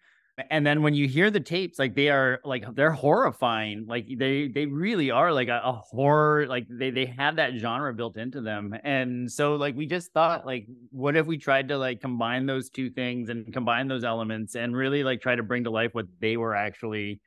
And 0.49 0.65
then 0.65 0.81
when 0.81 0.93
you 0.93 1.07
hear 1.07 1.29
the 1.29 1.39
tapes, 1.39 1.77
like 1.77 1.95
they 1.95 2.09
are 2.09 2.39
like 2.43 2.63
they're 2.75 2.91
horrifying. 2.91 3.85
Like 3.87 4.07
they 4.17 4.47
they 4.47 4.65
really 4.65 5.11
are 5.11 5.31
like 5.31 5.47
a, 5.47 5.61
a 5.63 5.73
horror. 5.73 6.47
Like 6.47 6.67
they 6.69 6.89
they 6.89 7.05
have 7.05 7.35
that 7.35 7.53
genre 7.57 7.93
built 7.93 8.17
into 8.17 8.41
them. 8.41 8.75
And 8.83 9.31
so 9.31 9.55
like 9.55 9.75
we 9.75 9.85
just 9.85 10.13
thought 10.13 10.45
like, 10.45 10.67
what 10.91 11.15
if 11.15 11.25
we 11.25 11.37
tried 11.37 11.67
to 11.69 11.77
like 11.77 12.01
combine 12.01 12.45
those 12.45 12.69
two 12.69 12.89
things 12.89 13.29
and 13.29 13.51
combine 13.53 13.87
those 13.87 14.03
elements 14.03 14.55
and 14.55 14.75
really 14.75 15.03
like 15.03 15.21
try 15.21 15.35
to 15.35 15.43
bring 15.43 15.63
to 15.65 15.69
life 15.69 15.93
what 15.93 16.07
they 16.19 16.37
were 16.37 16.55
actually 16.55 17.21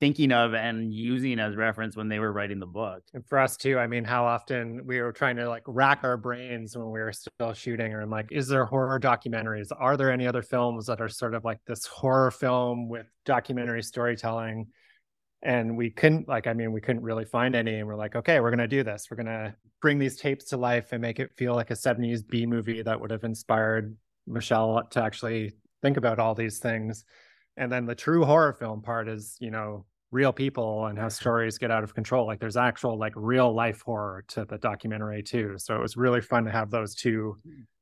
thinking 0.00 0.32
of 0.32 0.54
and 0.54 0.92
using 0.92 1.38
as 1.38 1.56
reference 1.56 1.96
when 1.96 2.08
they 2.08 2.18
were 2.18 2.32
writing 2.32 2.58
the 2.58 2.66
book. 2.66 3.02
And 3.14 3.24
for 3.26 3.38
us 3.38 3.56
too, 3.56 3.78
I 3.78 3.86
mean, 3.86 4.04
how 4.04 4.24
often 4.24 4.82
we 4.84 5.00
were 5.00 5.12
trying 5.12 5.36
to 5.36 5.48
like 5.48 5.62
rack 5.66 6.00
our 6.02 6.16
brains 6.16 6.76
when 6.76 6.86
we 6.86 7.00
were 7.00 7.12
still 7.12 7.52
shooting, 7.52 7.92
or 7.92 8.00
I'm 8.00 8.10
like, 8.10 8.32
is 8.32 8.48
there 8.48 8.64
horror 8.64 8.98
documentaries? 8.98 9.68
Are 9.76 9.96
there 9.96 10.10
any 10.10 10.26
other 10.26 10.42
films 10.42 10.86
that 10.86 11.00
are 11.00 11.08
sort 11.08 11.34
of 11.34 11.44
like 11.44 11.58
this 11.66 11.86
horror 11.86 12.30
film 12.30 12.88
with 12.88 13.06
documentary 13.24 13.82
storytelling? 13.82 14.66
And 15.42 15.76
we 15.76 15.90
couldn't, 15.90 16.26
like, 16.26 16.46
I 16.46 16.54
mean, 16.54 16.72
we 16.72 16.80
couldn't 16.80 17.02
really 17.02 17.26
find 17.26 17.54
any. 17.54 17.74
And 17.74 17.86
we're 17.86 17.96
like, 17.96 18.16
okay, 18.16 18.40
we're 18.40 18.50
to 18.58 18.66
do 18.66 18.82
this. 18.82 19.08
We're 19.10 19.18
to 19.26 19.54
bring 19.82 19.98
these 19.98 20.16
tapes 20.16 20.46
to 20.46 20.56
life 20.56 20.92
and 20.92 21.02
make 21.02 21.20
it 21.20 21.36
feel 21.36 21.54
like 21.54 21.70
a 21.70 21.74
70s 21.74 22.26
B 22.26 22.46
movie 22.46 22.80
that 22.80 22.98
would 22.98 23.10
have 23.10 23.24
inspired 23.24 23.94
Michelle 24.26 24.82
to 24.92 25.02
actually 25.02 25.52
think 25.82 25.98
about 25.98 26.18
all 26.18 26.34
these 26.34 26.58
things. 26.58 27.04
And 27.56 27.70
then 27.70 27.86
the 27.86 27.94
true 27.94 28.24
horror 28.24 28.52
film 28.52 28.82
part 28.82 29.08
is, 29.08 29.36
you 29.40 29.50
know, 29.50 29.86
real 30.10 30.32
people 30.32 30.86
and 30.86 30.98
how 30.98 31.08
stories 31.08 31.58
get 31.58 31.70
out 31.70 31.84
of 31.84 31.94
control. 31.94 32.26
Like 32.26 32.38
there's 32.38 32.56
actual 32.56 32.98
like 32.98 33.12
real 33.16 33.52
life 33.52 33.82
horror 33.82 34.24
to 34.28 34.44
the 34.44 34.58
documentary 34.58 35.22
too. 35.22 35.54
So 35.58 35.74
it 35.74 35.80
was 35.80 35.96
really 35.96 36.20
fun 36.20 36.44
to 36.44 36.50
have 36.50 36.70
those 36.70 36.94
two 36.94 37.36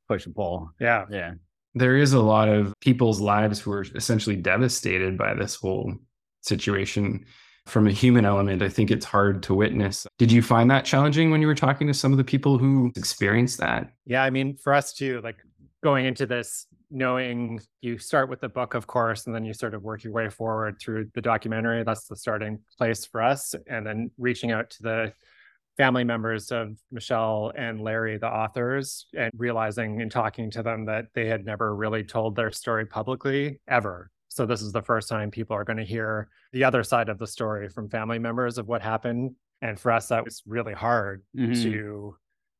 push 0.08 0.26
and 0.26 0.34
pull. 0.34 0.70
Yeah. 0.80 1.04
Yeah. 1.10 1.34
There 1.74 1.96
is 1.96 2.12
a 2.12 2.20
lot 2.20 2.48
of 2.48 2.74
people's 2.80 3.20
lives 3.20 3.60
who 3.60 3.72
are 3.72 3.84
essentially 3.94 4.36
devastated 4.36 5.16
by 5.16 5.34
this 5.34 5.54
whole 5.54 5.94
situation. 6.40 7.24
From 7.66 7.86
a 7.86 7.92
human 7.92 8.24
element, 8.24 8.60
I 8.60 8.68
think 8.68 8.90
it's 8.90 9.04
hard 9.06 9.40
to 9.44 9.54
witness. 9.54 10.04
Did 10.18 10.32
you 10.32 10.42
find 10.42 10.68
that 10.72 10.84
challenging 10.84 11.30
when 11.30 11.40
you 11.40 11.46
were 11.46 11.54
talking 11.54 11.86
to 11.86 11.94
some 11.94 12.10
of 12.10 12.18
the 12.18 12.24
people 12.24 12.58
who 12.58 12.90
experienced 12.96 13.58
that? 13.58 13.92
Yeah, 14.04 14.24
I 14.24 14.30
mean, 14.30 14.56
for 14.56 14.74
us 14.74 14.92
too, 14.92 15.20
like 15.22 15.36
going 15.84 16.06
into 16.06 16.26
this 16.26 16.66
knowing 16.92 17.60
you 17.80 17.98
start 17.98 18.28
with 18.28 18.40
the 18.40 18.48
book 18.48 18.74
of 18.74 18.86
course 18.86 19.26
and 19.26 19.34
then 19.34 19.44
you 19.44 19.54
sort 19.54 19.74
of 19.74 19.82
work 19.82 20.04
your 20.04 20.12
way 20.12 20.28
forward 20.28 20.78
through 20.78 21.08
the 21.14 21.22
documentary 21.22 21.82
that's 21.84 22.06
the 22.06 22.16
starting 22.16 22.58
place 22.78 23.06
for 23.06 23.22
us. 23.22 23.54
And 23.66 23.86
then 23.86 24.10
reaching 24.18 24.52
out 24.52 24.70
to 24.70 24.82
the 24.82 25.12
family 25.78 26.04
members 26.04 26.52
of 26.52 26.76
michelle 26.90 27.50
and 27.56 27.80
larry 27.80 28.18
the 28.18 28.26
authors 28.26 29.06
and 29.16 29.32
realizing 29.34 30.02
and 30.02 30.10
talking 30.10 30.50
to 30.50 30.62
them 30.62 30.84
that 30.84 31.06
they 31.14 31.26
had 31.26 31.46
never 31.46 31.74
really 31.74 32.04
told 32.04 32.36
their 32.36 32.50
story 32.50 32.84
publicly 32.84 33.58
ever. 33.66 34.10
So 34.28 34.44
this 34.44 34.60
is 34.60 34.72
the 34.72 34.82
first 34.82 35.08
time 35.08 35.30
people 35.30 35.56
are 35.56 35.64
going 35.64 35.78
to 35.78 35.84
hear 35.84 36.28
the 36.52 36.64
other 36.64 36.82
side 36.82 37.08
of 37.08 37.18
the 37.18 37.26
story 37.26 37.68
from 37.70 37.88
family 37.88 38.18
members 38.18 38.58
of 38.58 38.68
what 38.68 38.82
happened. 38.82 39.34
And 39.62 39.80
for 39.80 39.92
us 39.92 40.08
that 40.08 40.24
was 40.24 40.42
really 40.46 40.74
hard 40.74 41.22
mm-hmm. 41.34 41.62
to 41.62 42.16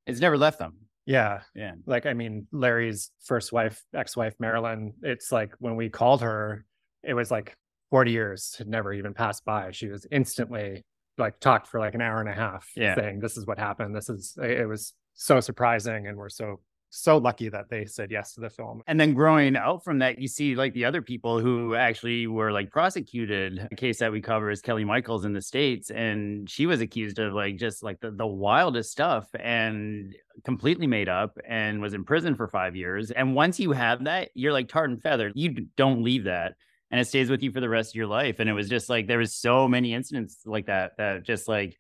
it's 0.07 0.21
never 0.21 0.39
left 0.39 0.59
them 0.59 0.75
yeah. 1.07 1.41
Yeah. 1.55 1.73
Like, 1.87 2.07
I 2.07 2.15
mean, 2.15 2.47
Larry's 2.53 3.11
first 3.25 3.53
wife, 3.53 3.83
ex 3.95 4.17
wife, 4.17 4.35
Marilyn, 4.39 4.95
it's 5.03 5.33
like 5.33 5.55
when 5.59 5.77
we 5.77 5.89
called 5.89 6.23
her, 6.23 6.65
it 7.03 7.15
was 7.15 7.31
like 7.31 7.57
40 7.91 8.13
years 8.13 8.55
had 8.57 8.69
never 8.69 8.93
even 8.93 9.15
passed 9.15 9.45
by. 9.45 9.71
She 9.73 9.89
was 9.89 10.07
instantly 10.11 10.83
like 11.19 11.41
talked 11.41 11.67
for 11.67 11.81
like 11.81 11.95
an 11.95 12.01
hour 12.01 12.21
and 12.21 12.29
a 12.29 12.33
half 12.33 12.69
yeah. 12.77 12.95
saying, 12.95 13.21
This 13.21 13.37
is 13.37 13.47
what 13.47 13.59
happened. 13.59 13.95
This 13.95 14.09
is, 14.09 14.37
it 14.41 14.69
was 14.69 14.95
so 15.15 15.41
surprising. 15.41 16.07
And 16.07 16.17
we're 16.17 16.29
so 16.29 16.61
so 16.95 17.17
lucky 17.17 17.49
that 17.49 17.71
they 17.71 17.87
said 17.87 18.11
yes 18.11 18.35
to 18.35 18.41
the 18.41 18.51
film. 18.51 18.83
And 18.87 19.01
then 19.01 19.15
growing 19.15 19.57
out 19.57 19.83
from 19.83 19.99
that, 20.01 20.19
you 20.19 20.29
see 20.29 20.55
like 20.55 20.75
the 20.75 20.85
other 20.85 21.01
people 21.01 21.41
who 21.41 21.75
actually 21.75 22.27
were 22.27 22.53
like 22.53 22.71
prosecuted. 22.71 23.67
A 23.73 23.75
case 23.75 23.99
that 24.01 24.13
we 24.13 24.21
cover 24.21 24.51
is 24.51 24.61
Kelly 24.61 24.85
Michaels 24.85 25.25
in 25.25 25.33
the 25.33 25.41
States. 25.41 25.91
And 25.91 26.49
she 26.49 26.67
was 26.67 26.83
accused 26.83 27.19
of 27.19 27.33
like 27.33 27.57
just 27.57 27.83
like 27.83 28.01
the, 28.01 28.11
the 28.11 28.27
wildest 28.27 28.91
stuff 28.93 29.27
and 29.41 30.15
completely 30.45 30.87
made 30.87 31.09
up 31.09 31.39
and 31.49 31.81
was 31.81 31.95
in 31.95 32.05
prison 32.05 32.35
for 32.35 32.47
five 32.47 32.77
years. 32.77 33.11
And 33.11 33.35
once 33.35 33.59
you 33.59 33.73
have 33.73 34.05
that, 34.05 34.29
you're 34.35 34.53
like 34.53 34.69
tarred 34.69 34.91
and 34.91 35.03
feathered. 35.03 35.33
You 35.35 35.67
don't 35.77 36.05
leave 36.05 36.25
that. 36.25 36.57
And 36.91 37.01
it 37.01 37.07
stays 37.07 37.31
with 37.31 37.43
you 37.43 37.53
for 37.53 37.61
the 37.61 37.71
rest 37.71 37.93
of 37.93 37.97
your 37.97 38.07
life. 38.07 38.39
And 38.39 38.51
it 38.51 38.53
was 38.53 38.69
just 38.69 38.91
like 38.91 39.07
there 39.07 39.19
was 39.19 39.35
so 39.35 39.67
many 39.67 39.95
incidents 39.95 40.41
like 40.45 40.67
that 40.67 40.99
that 40.99 41.23
just 41.23 41.49
like 41.49 41.79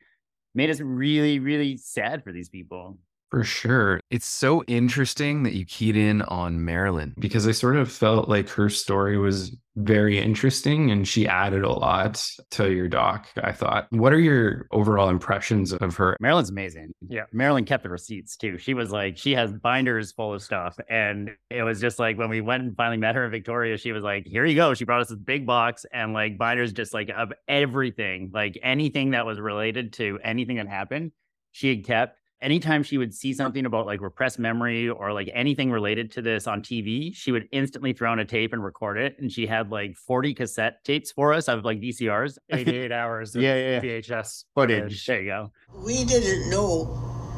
made 0.54 0.70
us 0.70 0.80
really, 0.80 1.38
really 1.38 1.76
sad 1.76 2.24
for 2.24 2.32
these 2.32 2.48
people. 2.48 2.96
For 3.32 3.44
sure. 3.44 3.98
It's 4.10 4.26
so 4.26 4.62
interesting 4.64 5.42
that 5.44 5.54
you 5.54 5.64
keyed 5.64 5.96
in 5.96 6.20
on 6.20 6.66
Marilyn 6.66 7.14
because 7.18 7.48
I 7.48 7.52
sort 7.52 7.76
of 7.76 7.90
felt 7.90 8.28
like 8.28 8.50
her 8.50 8.68
story 8.68 9.16
was 9.16 9.56
very 9.74 10.18
interesting 10.18 10.90
and 10.90 11.08
she 11.08 11.26
added 11.26 11.64
a 11.64 11.72
lot 11.72 12.22
to 12.50 12.70
your 12.70 12.88
doc, 12.88 13.26
I 13.42 13.52
thought. 13.52 13.86
What 13.88 14.12
are 14.12 14.20
your 14.20 14.66
overall 14.70 15.08
impressions 15.08 15.72
of 15.72 15.96
her? 15.96 16.14
Marilyn's 16.20 16.50
amazing. 16.50 16.92
Yeah. 17.08 17.22
Marilyn 17.32 17.64
kept 17.64 17.84
the 17.84 17.88
receipts 17.88 18.36
too. 18.36 18.58
She 18.58 18.74
was 18.74 18.90
like, 18.90 19.16
she 19.16 19.32
has 19.32 19.50
binders 19.50 20.12
full 20.12 20.34
of 20.34 20.42
stuff. 20.42 20.76
And 20.90 21.30
it 21.48 21.62
was 21.62 21.80
just 21.80 21.98
like 21.98 22.18
when 22.18 22.28
we 22.28 22.42
went 22.42 22.64
and 22.64 22.76
finally 22.76 22.98
met 22.98 23.14
her 23.14 23.24
in 23.24 23.30
Victoria, 23.30 23.78
she 23.78 23.92
was 23.92 24.04
like, 24.04 24.26
here 24.26 24.44
you 24.44 24.56
go. 24.56 24.74
She 24.74 24.84
brought 24.84 25.00
us 25.00 25.08
this 25.08 25.16
big 25.16 25.46
box 25.46 25.86
and 25.90 26.12
like 26.12 26.36
binders 26.36 26.74
just 26.74 26.92
like 26.92 27.08
of 27.08 27.32
everything, 27.48 28.30
like 28.34 28.58
anything 28.62 29.12
that 29.12 29.24
was 29.24 29.40
related 29.40 29.94
to 29.94 30.18
anything 30.22 30.56
that 30.56 30.68
happened, 30.68 31.12
she 31.52 31.70
had 31.70 31.86
kept 31.86 32.18
anytime 32.42 32.82
she 32.82 32.98
would 32.98 33.14
see 33.14 33.32
something 33.32 33.64
about 33.64 33.86
like 33.86 34.00
repressed 34.00 34.38
memory 34.38 34.88
or 34.88 35.12
like 35.12 35.30
anything 35.32 35.70
related 35.70 36.10
to 36.12 36.22
this 36.22 36.46
on 36.46 36.60
TV, 36.60 37.14
she 37.14 37.32
would 37.32 37.48
instantly 37.52 37.92
throw 37.92 38.10
on 38.10 38.18
a 38.18 38.24
tape 38.24 38.52
and 38.52 38.62
record 38.62 38.98
it. 38.98 39.16
And 39.18 39.32
she 39.32 39.46
had 39.46 39.70
like 39.70 39.96
40 39.96 40.34
cassette 40.34 40.84
tapes 40.84 41.12
for 41.12 41.32
us 41.32 41.48
of 41.48 41.64
like 41.64 41.80
VCRs. 41.80 42.38
88 42.50 42.92
hours 42.92 43.34
yeah, 43.34 43.54
yeah, 43.54 43.80
VHS 43.80 44.44
footage. 44.54 44.82
footage. 44.82 45.06
There 45.06 45.22
you 45.22 45.28
go. 45.28 45.52
We 45.74 46.04
didn't 46.04 46.50
know 46.50 46.84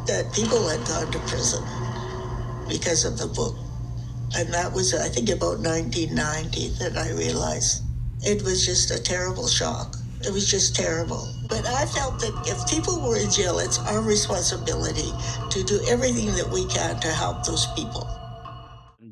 that 0.06 0.32
people 0.34 0.68
had 0.68 0.84
gone 0.87 1.12
to 1.12 1.18
prison 1.20 1.62
because 2.68 3.04
of 3.04 3.18
the 3.18 3.26
book. 3.26 3.56
And 4.37 4.52
that 4.52 4.73
was, 4.73 4.94
I 4.94 5.08
think, 5.08 5.28
about 5.28 5.61
1990 5.61 6.68
that 6.80 6.96
I 6.96 7.11
realized 7.12 7.84
it 8.23 8.42
was 8.42 8.66
just 8.66 8.90
a 8.90 9.00
terrible 9.00 9.46
shock. 9.46 9.96
It 10.26 10.33
was 10.33 10.50
just 10.50 10.75
terrible. 10.75 11.28
But 11.49 11.66
I 11.66 11.85
felt 11.85 12.19
that 12.21 12.33
if 12.47 12.71
people 12.71 13.00
were 13.00 13.19
in 13.19 13.31
jail, 13.31 13.59
it's 13.59 13.78
our 13.81 14.00
responsibility 14.00 15.12
to 15.50 15.62
do 15.62 15.81
everything 15.87 16.28
that 16.35 16.49
we 16.50 16.66
can 16.66 16.99
to 17.00 17.09
help 17.09 17.45
those 17.45 17.66
people. 17.75 18.09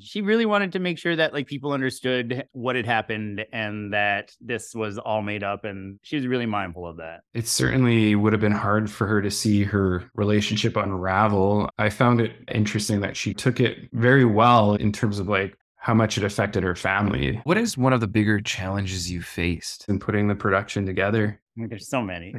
She 0.01 0.23
really 0.23 0.47
wanted 0.47 0.73
to 0.73 0.79
make 0.79 0.99
sure 0.99 1.15
that 1.15 1.33
like 1.33 1.47
people 1.47 1.73
understood 1.73 2.49
what 2.53 2.77
had 2.77 2.87
happened 2.87 3.45
and 3.53 3.93
that 3.93 4.33
this 4.41 4.75
was 4.75 4.99
all 4.99 5.23
made 5.23 5.45
up 5.45 5.65
and 5.65 6.01
she 6.03 6.17
was 6.17 6.27
really 6.27 6.47
mindful 6.47 6.87
of 6.87 6.97
that. 6.97 7.21
It 7.35 7.47
certainly 7.47 8.15
would 8.15 8.33
have 8.33 8.41
been 8.41 8.51
hard 8.51 8.91
for 8.91 9.07
her 9.07 9.23
to 9.23 9.31
see 9.31 9.63
her 9.65 10.11
relationship 10.15 10.77
unravel. 10.77 11.71
I 11.79 11.91
found 11.91 12.21
it 12.21 12.33
interesting 12.53 13.01
that 13.03 13.17
she 13.17 13.33
took 13.35 13.61
it 13.61 13.91
very 13.93 14.25
well 14.25 14.75
in 14.75 14.93
terms 14.93 15.19
of 15.19 15.29
like 15.29 15.57
how 15.83 15.93
much 15.93 16.17
it 16.17 16.23
affected 16.23 16.63
her 16.63 16.77
family. 16.77 17.41
What 17.43 17.59
is 17.59 17.77
one 17.77 17.93
of 17.93 18.01
the 18.01 18.07
bigger 18.07 18.41
challenges 18.41 19.11
you 19.11 19.21
faced 19.21 19.85
in 19.89 19.99
putting 19.99 20.29
the 20.29 20.35
production 20.37 20.87
together? 20.87 21.41
There's 21.57 21.89
so 21.89 22.01
many. 22.01 22.33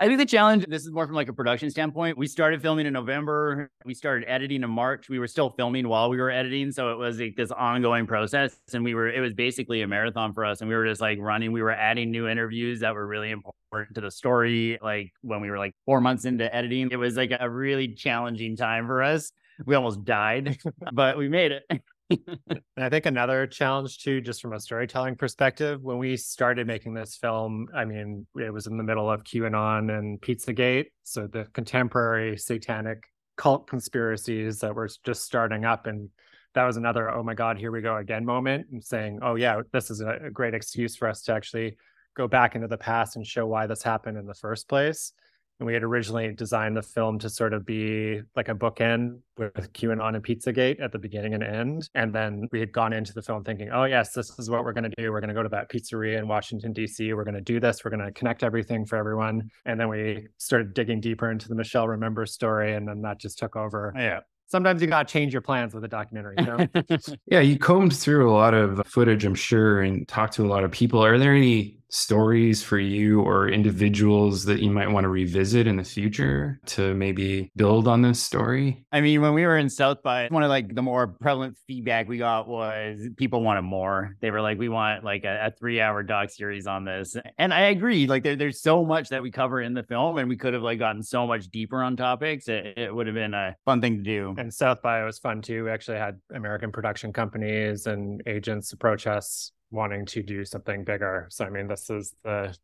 I 0.00 0.06
think 0.06 0.18
the 0.18 0.26
challenge, 0.26 0.64
this 0.66 0.82
is 0.82 0.90
more 0.90 1.06
from 1.06 1.14
like 1.14 1.28
a 1.28 1.32
production 1.32 1.70
standpoint. 1.70 2.18
We 2.18 2.26
started 2.26 2.60
filming 2.60 2.86
in 2.86 2.92
November. 2.92 3.70
We 3.84 3.94
started 3.94 4.28
editing 4.28 4.62
in 4.62 4.70
March. 4.70 5.08
We 5.08 5.18
were 5.18 5.26
still 5.26 5.50
filming 5.50 5.86
while 5.88 6.10
we 6.10 6.16
were 6.16 6.30
editing. 6.30 6.72
So 6.72 6.90
it 6.90 6.98
was 6.98 7.18
like 7.18 7.36
this 7.36 7.50
ongoing 7.50 8.06
process. 8.06 8.58
And 8.72 8.82
we 8.82 8.94
were, 8.94 9.08
it 9.08 9.20
was 9.20 9.34
basically 9.34 9.82
a 9.82 9.88
marathon 9.88 10.32
for 10.32 10.44
us. 10.44 10.60
And 10.60 10.68
we 10.68 10.74
were 10.74 10.86
just 10.86 11.00
like 11.00 11.18
running. 11.20 11.52
We 11.52 11.62
were 11.62 11.70
adding 11.70 12.10
new 12.10 12.26
interviews 12.28 12.80
that 12.80 12.94
were 12.94 13.06
really 13.06 13.30
important 13.30 13.94
to 13.94 14.00
the 14.00 14.10
story. 14.10 14.78
Like 14.82 15.12
when 15.22 15.40
we 15.40 15.50
were 15.50 15.58
like 15.58 15.74
four 15.86 16.00
months 16.00 16.24
into 16.24 16.52
editing, 16.54 16.88
it 16.90 16.96
was 16.96 17.16
like 17.16 17.32
a 17.38 17.48
really 17.48 17.94
challenging 17.94 18.56
time 18.56 18.86
for 18.86 19.02
us. 19.02 19.30
We 19.64 19.76
almost 19.76 20.04
died, 20.04 20.58
but 20.92 21.16
we 21.16 21.28
made 21.28 21.52
it. 21.52 21.64
and 22.10 22.60
I 22.76 22.88
think 22.88 23.06
another 23.06 23.46
challenge 23.46 23.98
too, 23.98 24.20
just 24.20 24.42
from 24.42 24.52
a 24.52 24.60
storytelling 24.60 25.16
perspective, 25.16 25.82
when 25.82 25.98
we 25.98 26.16
started 26.16 26.66
making 26.66 26.94
this 26.94 27.16
film, 27.16 27.66
I 27.74 27.84
mean, 27.84 28.26
it 28.36 28.52
was 28.52 28.66
in 28.66 28.76
the 28.76 28.84
middle 28.84 29.10
of 29.10 29.24
QAnon 29.24 29.96
and 29.96 30.20
Pizzagate, 30.20 30.86
so 31.02 31.26
the 31.26 31.44
contemporary 31.52 32.36
satanic 32.36 33.04
cult 33.36 33.66
conspiracies 33.66 34.60
that 34.60 34.74
were 34.74 34.88
just 35.04 35.24
starting 35.24 35.64
up, 35.64 35.86
and 35.86 36.10
that 36.54 36.64
was 36.64 36.76
another 36.76 37.10
oh 37.10 37.22
my 37.22 37.34
god, 37.34 37.58
here 37.58 37.72
we 37.72 37.80
go 37.80 37.96
again 37.96 38.24
moment, 38.24 38.66
and 38.70 38.84
saying, 38.84 39.20
oh 39.22 39.36
yeah, 39.36 39.62
this 39.72 39.90
is 39.90 40.00
a, 40.00 40.30
great 40.32 40.54
excuse 40.54 40.96
for 40.96 41.08
us 41.08 41.22
to 41.22 41.32
actually 41.32 41.76
go 42.14 42.28
back 42.28 42.54
into 42.54 42.68
the 42.68 42.78
past 42.78 43.16
and 43.16 43.26
show 43.26 43.46
why 43.46 43.66
this 43.66 43.82
happened 43.82 44.18
in 44.18 44.26
the 44.26 44.34
first 44.34 44.68
place. 44.68 45.12
And 45.60 45.66
we 45.66 45.74
had 45.74 45.84
originally 45.84 46.32
designed 46.32 46.76
the 46.76 46.82
film 46.82 47.18
to 47.20 47.30
sort 47.30 47.52
of 47.52 47.64
be 47.64 48.20
like 48.34 48.48
a 48.48 48.54
bookend 48.54 49.20
with 49.38 49.72
QAnon 49.72 50.16
and 50.16 50.24
Pizzagate 50.24 50.82
at 50.82 50.90
the 50.90 50.98
beginning 50.98 51.34
and 51.34 51.44
end. 51.44 51.88
And 51.94 52.12
then 52.12 52.48
we 52.50 52.58
had 52.58 52.72
gone 52.72 52.92
into 52.92 53.12
the 53.12 53.22
film 53.22 53.44
thinking, 53.44 53.70
oh, 53.72 53.84
yes, 53.84 54.12
this 54.12 54.36
is 54.38 54.50
what 54.50 54.64
we're 54.64 54.72
going 54.72 54.90
to 54.90 55.02
do. 55.02 55.12
We're 55.12 55.20
going 55.20 55.28
to 55.28 55.34
go 55.34 55.44
to 55.44 55.48
that 55.50 55.70
pizzeria 55.70 56.18
in 56.18 56.26
Washington, 56.26 56.72
D.C. 56.72 57.14
We're 57.14 57.24
going 57.24 57.34
to 57.36 57.40
do 57.40 57.60
this. 57.60 57.84
We're 57.84 57.92
going 57.92 58.04
to 58.04 58.10
connect 58.12 58.42
everything 58.42 58.84
for 58.84 58.96
everyone. 58.96 59.48
And 59.64 59.78
then 59.78 59.88
we 59.88 60.26
started 60.38 60.74
digging 60.74 61.00
deeper 61.00 61.30
into 61.30 61.48
the 61.48 61.54
Michelle 61.54 61.86
Remembers 61.86 62.32
story. 62.32 62.74
And 62.74 62.88
then 62.88 63.02
that 63.02 63.20
just 63.20 63.38
took 63.38 63.54
over. 63.54 63.94
Oh, 63.96 64.00
yeah. 64.00 64.20
sometimes 64.46 64.82
you 64.82 64.88
got 64.88 65.06
to 65.06 65.12
change 65.12 65.32
your 65.32 65.42
plans 65.42 65.72
with 65.72 65.84
a 65.84 65.88
documentary. 65.88 66.34
You 66.38 66.46
know? 66.46 66.66
yeah, 67.26 67.40
you 67.40 67.58
combed 67.58 67.94
through 67.94 68.28
a 68.28 68.34
lot 68.34 68.54
of 68.54 68.84
footage, 68.86 69.24
I'm 69.24 69.36
sure, 69.36 69.82
and 69.82 70.06
talked 70.08 70.34
to 70.34 70.44
a 70.44 70.48
lot 70.48 70.64
of 70.64 70.72
people. 70.72 71.04
Are 71.04 71.16
there 71.16 71.32
any 71.32 71.78
stories 71.94 72.60
for 72.60 72.78
you 72.78 73.20
or 73.20 73.48
individuals 73.48 74.44
that 74.44 74.60
you 74.60 74.68
might 74.68 74.90
want 74.90 75.04
to 75.04 75.08
revisit 75.08 75.68
in 75.68 75.76
the 75.76 75.84
future 75.84 76.58
to 76.66 76.92
maybe 76.94 77.52
build 77.54 77.86
on 77.86 78.02
this 78.02 78.20
story? 78.20 78.84
I 78.90 79.00
mean, 79.00 79.22
when 79.22 79.32
we 79.32 79.46
were 79.46 79.56
in 79.56 79.70
South 79.70 80.02
by, 80.02 80.26
one 80.28 80.42
of 80.42 80.48
like 80.48 80.74
the 80.74 80.82
more 80.82 81.06
prevalent 81.06 81.56
feedback 81.68 82.08
we 82.08 82.18
got 82.18 82.48
was 82.48 83.00
people 83.16 83.42
wanted 83.42 83.62
more. 83.62 84.16
They 84.20 84.32
were 84.32 84.40
like, 84.40 84.58
we 84.58 84.68
want 84.68 85.04
like 85.04 85.24
a, 85.24 85.46
a 85.46 85.50
three 85.52 85.80
hour 85.80 86.02
doc 86.02 86.30
series 86.30 86.66
on 86.66 86.84
this. 86.84 87.16
And 87.38 87.54
I 87.54 87.66
agree. 87.66 88.08
Like 88.08 88.24
there, 88.24 88.34
there's 88.34 88.60
so 88.60 88.84
much 88.84 89.10
that 89.10 89.22
we 89.22 89.30
cover 89.30 89.60
in 89.60 89.72
the 89.72 89.84
film 89.84 90.18
and 90.18 90.28
we 90.28 90.36
could 90.36 90.54
have 90.54 90.62
like 90.62 90.80
gotten 90.80 91.02
so 91.02 91.26
much 91.28 91.48
deeper 91.48 91.80
on 91.80 91.96
topics. 91.96 92.48
It, 92.48 92.76
it 92.76 92.94
would 92.94 93.06
have 93.06 93.14
been 93.14 93.34
a 93.34 93.54
fun 93.64 93.80
thing 93.80 93.98
to 93.98 94.02
do. 94.02 94.34
And 94.36 94.52
South 94.52 94.82
by 94.82 95.04
was 95.04 95.20
fun 95.20 95.42
too. 95.42 95.64
We 95.64 95.70
actually 95.70 95.98
had 95.98 96.18
American 96.34 96.72
production 96.72 97.12
companies 97.12 97.86
and 97.86 98.20
agents 98.26 98.72
approach 98.72 99.06
us 99.06 99.52
wanting 99.74 100.06
to 100.06 100.22
do 100.22 100.44
something 100.44 100.84
bigger. 100.84 101.26
So 101.30 101.44
I 101.44 101.50
mean, 101.50 101.66
this 101.66 101.90
is 101.90 102.14
the 102.22 102.56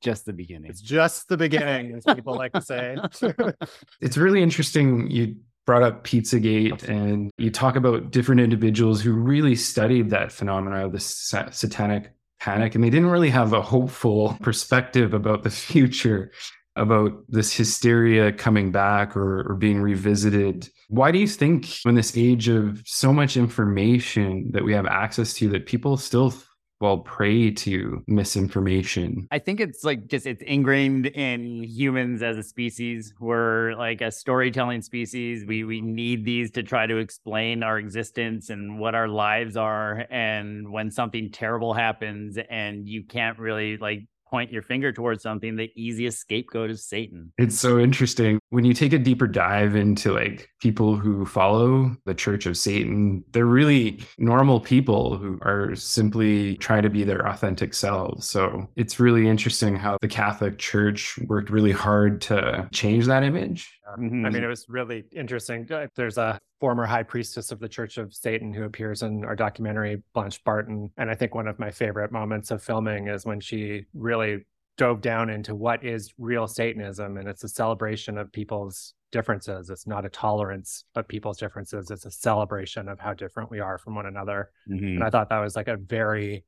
just 0.00 0.24
the 0.26 0.32
beginning. 0.32 0.70
It's 0.70 0.80
just 0.80 1.28
the 1.28 1.36
beginning, 1.36 1.94
as 1.94 2.04
people 2.14 2.34
like 2.34 2.52
to 2.52 2.60
say. 2.60 2.96
it's 4.00 4.16
really 4.16 4.42
interesting. 4.42 5.10
You 5.10 5.36
brought 5.66 5.82
up 5.82 6.04
Pizzagate 6.04 6.86
and 6.88 7.30
you 7.38 7.50
talk 7.50 7.76
about 7.76 8.10
different 8.10 8.40
individuals 8.40 9.00
who 9.00 9.12
really 9.12 9.54
studied 9.54 10.10
that 10.10 10.30
phenomena 10.30 10.86
of 10.86 10.92
the 10.92 11.00
satanic 11.00 12.12
panic, 12.38 12.74
and 12.74 12.84
they 12.84 12.90
didn't 12.90 13.08
really 13.08 13.30
have 13.30 13.52
a 13.52 13.62
hopeful 13.62 14.36
perspective 14.40 15.14
about 15.14 15.42
the 15.42 15.50
future 15.50 16.30
about 16.76 17.12
this 17.28 17.52
hysteria 17.52 18.32
coming 18.32 18.72
back 18.72 19.16
or, 19.16 19.48
or, 19.50 19.54
being 19.54 19.80
revisited. 19.80 20.68
Why 20.88 21.12
do 21.12 21.18
you 21.18 21.28
think, 21.28 21.84
in 21.86 21.94
this 21.94 22.16
age 22.16 22.48
of 22.48 22.82
so 22.84 23.12
much 23.12 23.36
information 23.36 24.50
that 24.52 24.64
we 24.64 24.72
have 24.72 24.86
access 24.86 25.34
to, 25.34 25.48
that 25.50 25.66
people 25.66 25.96
still 25.96 26.34
well 26.80 26.98
prey 26.98 27.50
to 27.50 28.02
misinformation? 28.06 29.26
I 29.30 29.38
think 29.38 29.60
it's 29.60 29.84
like 29.84 30.08
just 30.08 30.26
it's 30.26 30.42
ingrained 30.42 31.06
in 31.06 31.62
humans 31.62 32.22
as 32.22 32.36
a 32.36 32.42
species. 32.42 33.14
We're 33.20 33.74
like 33.74 34.00
a 34.00 34.10
storytelling 34.10 34.82
species. 34.82 35.44
We 35.46 35.64
we 35.64 35.80
need 35.80 36.24
these 36.24 36.50
to 36.52 36.62
try 36.62 36.86
to 36.86 36.96
explain 36.96 37.62
our 37.62 37.78
existence 37.78 38.50
and 38.50 38.78
what 38.78 38.94
our 38.94 39.08
lives 39.08 39.56
are. 39.56 40.06
And 40.10 40.72
when 40.72 40.90
something 40.90 41.30
terrible 41.30 41.72
happens 41.72 42.36
and 42.50 42.88
you 42.88 43.04
can't 43.04 43.38
really 43.38 43.76
like 43.76 44.00
point 44.26 44.52
your 44.52 44.62
finger 44.62 44.92
towards 44.92 45.22
something, 45.22 45.56
the 45.56 45.70
easiest 45.76 46.18
scapegoat 46.18 46.70
is 46.70 46.84
Satan. 46.84 47.32
It's 47.38 47.58
so 47.58 47.78
interesting. 47.78 48.38
When 48.50 48.64
you 48.64 48.74
take 48.74 48.92
a 48.92 48.98
deeper 48.98 49.26
dive 49.26 49.76
into 49.76 50.12
like 50.12 50.48
people 50.60 50.96
who 50.96 51.24
follow 51.24 51.96
the 52.04 52.14
Church 52.14 52.46
of 52.46 52.56
Satan, 52.56 53.24
they're 53.32 53.44
really 53.44 54.00
normal 54.18 54.60
people 54.60 55.16
who 55.16 55.38
are 55.42 55.74
simply 55.74 56.56
trying 56.56 56.82
to 56.82 56.90
be 56.90 57.04
their 57.04 57.26
authentic 57.26 57.74
selves. 57.74 58.28
So 58.28 58.68
it's 58.76 59.00
really 59.00 59.28
interesting 59.28 59.76
how 59.76 59.98
the 60.00 60.08
Catholic 60.08 60.58
Church 60.58 61.18
worked 61.26 61.50
really 61.50 61.72
hard 61.72 62.20
to 62.22 62.68
change 62.72 63.06
that 63.06 63.22
image. 63.22 63.70
Mm-hmm. 63.98 64.26
I 64.26 64.30
mean, 64.30 64.42
it 64.42 64.48
was 64.48 64.66
really 64.68 65.04
interesting. 65.12 65.70
Uh, 65.70 65.86
there's 65.94 66.18
a 66.18 66.38
former 66.60 66.86
high 66.86 67.02
priestess 67.02 67.52
of 67.52 67.60
the 67.60 67.68
Church 67.68 67.98
of 67.98 68.14
Satan 68.14 68.52
who 68.52 68.64
appears 68.64 69.02
in 69.02 69.24
our 69.24 69.36
documentary, 69.36 70.02
Blanche 70.14 70.42
Barton. 70.44 70.90
And 70.96 71.10
I 71.10 71.14
think 71.14 71.34
one 71.34 71.48
of 71.48 71.58
my 71.58 71.70
favorite 71.70 72.12
moments 72.12 72.50
of 72.50 72.62
filming 72.62 73.08
is 73.08 73.26
when 73.26 73.40
she 73.40 73.84
really 73.94 74.46
dove 74.76 75.00
down 75.00 75.30
into 75.30 75.54
what 75.54 75.84
is 75.84 76.12
real 76.18 76.46
Satanism. 76.46 77.16
And 77.16 77.28
it's 77.28 77.44
a 77.44 77.48
celebration 77.48 78.18
of 78.18 78.32
people's 78.32 78.94
differences. 79.12 79.70
It's 79.70 79.86
not 79.86 80.04
a 80.04 80.08
tolerance 80.08 80.84
of 80.96 81.06
people's 81.06 81.38
differences, 81.38 81.90
it's 81.90 82.04
a 82.04 82.10
celebration 82.10 82.88
of 82.88 82.98
how 82.98 83.14
different 83.14 83.50
we 83.50 83.60
are 83.60 83.78
from 83.78 83.94
one 83.94 84.06
another. 84.06 84.50
Mm-hmm. 84.68 84.84
And 84.86 85.04
I 85.04 85.10
thought 85.10 85.28
that 85.28 85.38
was 85.38 85.54
like 85.54 85.68
a 85.68 85.76
very 85.76 86.44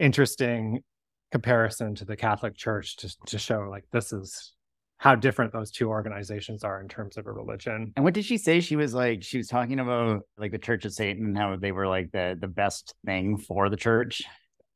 interesting 0.00 0.82
comparison 1.30 1.94
to 1.96 2.06
the 2.06 2.16
Catholic 2.16 2.56
Church 2.56 2.96
to, 2.96 3.14
to 3.26 3.38
show 3.38 3.68
like 3.70 3.84
this 3.92 4.12
is 4.12 4.54
how 4.98 5.14
different 5.14 5.52
those 5.52 5.70
two 5.70 5.88
organizations 5.88 6.64
are 6.64 6.80
in 6.80 6.88
terms 6.88 7.16
of 7.16 7.26
a 7.26 7.32
religion. 7.32 7.92
And 7.96 8.04
what 8.04 8.14
did 8.14 8.24
she 8.24 8.36
say? 8.36 8.60
She 8.60 8.76
was 8.76 8.94
like, 8.94 9.22
she 9.22 9.38
was 9.38 9.46
talking 9.46 9.78
about 9.78 10.22
like 10.36 10.50
the 10.50 10.58
Church 10.58 10.84
of 10.84 10.92
Satan, 10.92 11.34
how 11.36 11.56
they 11.56 11.72
were 11.72 11.86
like 11.86 12.10
the 12.10 12.36
the 12.38 12.48
best 12.48 12.94
thing 13.06 13.38
for 13.38 13.70
the 13.70 13.76
church. 13.76 14.22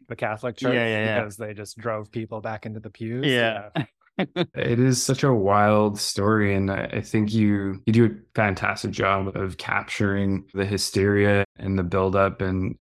The 0.09 0.17
Catholic 0.17 0.57
Church, 0.57 0.75
yeah, 0.75 0.87
yeah, 0.87 1.05
yeah. 1.05 1.21
because 1.21 1.37
they 1.37 1.55
just 1.55 1.77
drove 1.77 2.11
people 2.11 2.41
back 2.41 2.67
into 2.67 2.81
the 2.81 2.91
pews. 2.91 3.27
Yeah. 3.27 3.71
yeah. 3.77 3.85
it 4.55 4.79
is 4.79 5.03
such 5.03 5.25
a 5.25 5.33
wild 5.33 5.99
story 5.99 6.55
and 6.55 6.71
i 6.71 7.01
think 7.01 7.33
you 7.33 7.83
you 7.87 7.93
do 7.95 8.05
a 8.05 8.11
fantastic 8.35 8.91
job 8.91 9.35
of 9.35 9.57
capturing 9.57 10.45
the 10.53 10.67
hysteria 10.67 11.47
and 11.57 11.79
the 11.79 11.83
buildup 11.83 12.43
and 12.43 12.77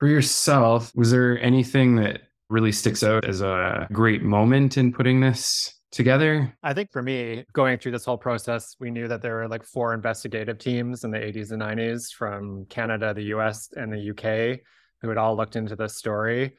for 0.00 0.08
yourself 0.08 0.90
was 0.96 1.12
there 1.12 1.40
anything 1.40 1.94
that 1.94 2.22
really 2.50 2.72
sticks 2.72 3.04
out 3.04 3.24
as 3.24 3.40
a 3.40 3.86
great 3.92 4.24
moment 4.24 4.76
in 4.76 4.92
putting 4.92 5.20
this 5.20 5.72
together? 5.92 6.52
I 6.62 6.74
think 6.74 6.90
for 6.90 7.02
me, 7.02 7.44
going 7.52 7.78
through 7.78 7.92
this 7.92 8.04
whole 8.04 8.18
process, 8.18 8.74
we 8.80 8.90
knew 8.90 9.06
that 9.06 9.22
there 9.22 9.36
were 9.36 9.48
like 9.48 9.64
four 9.64 9.94
investigative 9.94 10.58
teams 10.58 11.04
in 11.04 11.12
the 11.12 11.18
80s 11.18 11.52
and 11.52 11.62
90s 11.62 12.12
from 12.12 12.66
Canada, 12.66 13.14
the 13.14 13.34
US, 13.34 13.68
and 13.76 13.92
the 13.92 14.10
UK 14.10 14.60
who 15.02 15.08
had 15.08 15.18
all 15.18 15.36
looked 15.36 15.56
into 15.56 15.76
this 15.76 15.96
story. 15.96 16.52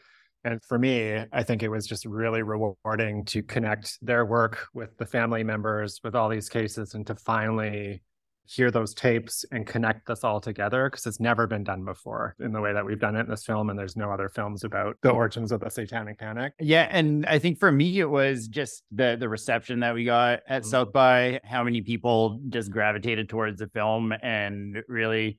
And 0.45 0.61
for 0.63 0.77
me, 0.77 1.23
I 1.31 1.43
think 1.43 1.63
it 1.63 1.69
was 1.69 1.87
just 1.87 2.05
really 2.05 2.43
rewarding 2.43 3.23
to 3.25 3.41
connect 3.41 3.97
their 4.01 4.25
work 4.25 4.67
with 4.73 4.97
the 4.97 5.05
family 5.05 5.43
members 5.43 6.01
with 6.03 6.15
all 6.15 6.29
these 6.29 6.49
cases 6.49 6.93
and 6.93 7.07
to 7.07 7.15
finally 7.15 8.01
hear 8.45 8.71
those 8.71 8.93
tapes 8.93 9.45
and 9.51 9.65
connect 9.65 10.05
this 10.07 10.23
all 10.23 10.41
together 10.41 10.89
because 10.89 11.05
it's 11.05 11.19
never 11.19 11.47
been 11.47 11.63
done 11.63 11.85
before 11.85 12.35
in 12.39 12.51
the 12.51 12.59
way 12.59 12.73
that 12.73 12.85
we've 12.85 12.99
done 12.99 13.15
it 13.15 13.21
in 13.21 13.29
this 13.29 13.45
film 13.45 13.69
and 13.69 13.79
there's 13.79 13.95
no 13.95 14.11
other 14.11 14.27
films 14.27 14.63
about 14.63 14.97
the 15.01 15.09
origins 15.09 15.51
of 15.51 15.61
the 15.61 15.69
satanic 15.69 16.19
panic 16.19 16.53
yeah 16.59 16.87
and 16.91 17.25
i 17.27 17.39
think 17.39 17.57
for 17.57 17.71
me 17.71 17.99
it 17.99 18.09
was 18.09 18.47
just 18.47 18.83
the 18.91 19.15
the 19.19 19.29
reception 19.29 19.79
that 19.79 19.93
we 19.93 20.03
got 20.03 20.41
at 20.47 20.61
mm-hmm. 20.61 20.69
south 20.69 20.91
by 20.91 21.39
how 21.43 21.63
many 21.63 21.81
people 21.81 22.39
just 22.49 22.69
gravitated 22.69 23.29
towards 23.29 23.59
the 23.59 23.67
film 23.67 24.13
and 24.21 24.83
really 24.87 25.37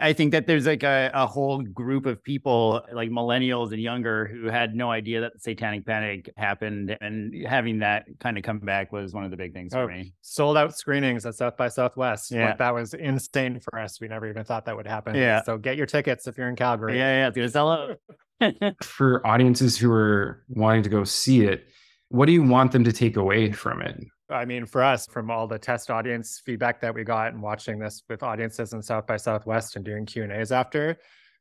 I 0.00 0.12
think 0.12 0.32
that 0.32 0.46
there's 0.46 0.66
like 0.66 0.82
a, 0.82 1.10
a 1.12 1.26
whole 1.26 1.62
group 1.62 2.06
of 2.06 2.22
people, 2.22 2.82
like 2.92 3.10
millennials 3.10 3.72
and 3.72 3.80
younger, 3.80 4.26
who 4.26 4.46
had 4.46 4.74
no 4.74 4.90
idea 4.90 5.20
that 5.20 5.34
the 5.34 5.40
satanic 5.40 5.84
panic 5.84 6.30
happened. 6.36 6.96
And 7.00 7.46
having 7.46 7.80
that 7.80 8.06
kind 8.18 8.38
of 8.38 8.44
come 8.44 8.60
back 8.60 8.92
was 8.92 9.12
one 9.12 9.24
of 9.24 9.30
the 9.30 9.36
big 9.36 9.52
things 9.52 9.74
oh, 9.74 9.86
for 9.86 9.92
me. 9.92 10.14
Sold 10.22 10.56
out 10.56 10.76
screenings 10.76 11.26
at 11.26 11.34
South 11.34 11.56
by 11.56 11.68
Southwest. 11.68 12.30
Yeah. 12.30 12.46
Like, 12.46 12.58
that 12.58 12.74
was 12.74 12.94
insane 12.94 13.60
for 13.60 13.78
us. 13.78 14.00
We 14.00 14.08
never 14.08 14.28
even 14.28 14.44
thought 14.44 14.64
that 14.66 14.76
would 14.76 14.86
happen. 14.86 15.14
Yeah. 15.14 15.42
So 15.42 15.58
get 15.58 15.76
your 15.76 15.86
tickets 15.86 16.26
if 16.26 16.38
you're 16.38 16.48
in 16.48 16.56
Calgary. 16.56 16.96
Yeah, 16.96 17.20
yeah. 17.20 17.28
It's 17.28 17.36
going 17.36 17.48
to 17.48 17.52
sell 17.52 17.70
out. 17.70 17.98
for 18.82 19.26
audiences 19.26 19.76
who 19.76 19.92
are 19.92 20.42
wanting 20.48 20.82
to 20.82 20.88
go 20.88 21.04
see 21.04 21.42
it, 21.42 21.66
what 22.08 22.26
do 22.26 22.32
you 22.32 22.42
want 22.42 22.72
them 22.72 22.84
to 22.84 22.92
take 22.92 23.16
away 23.16 23.52
from 23.52 23.82
it? 23.82 24.00
I 24.30 24.44
mean, 24.44 24.66
for 24.66 24.82
us, 24.82 25.06
from 25.06 25.30
all 25.30 25.46
the 25.46 25.58
test 25.58 25.90
audience 25.90 26.40
feedback 26.44 26.80
that 26.80 26.94
we 26.94 27.04
got 27.04 27.32
and 27.32 27.42
watching 27.42 27.78
this 27.78 28.02
with 28.08 28.22
audiences 28.22 28.72
in 28.72 28.82
South 28.82 29.06
by 29.06 29.16
Southwest 29.16 29.76
and 29.76 29.84
doing 29.84 30.06
Q 30.06 30.22
and 30.22 30.32
A's 30.32 30.52
after, 30.52 30.98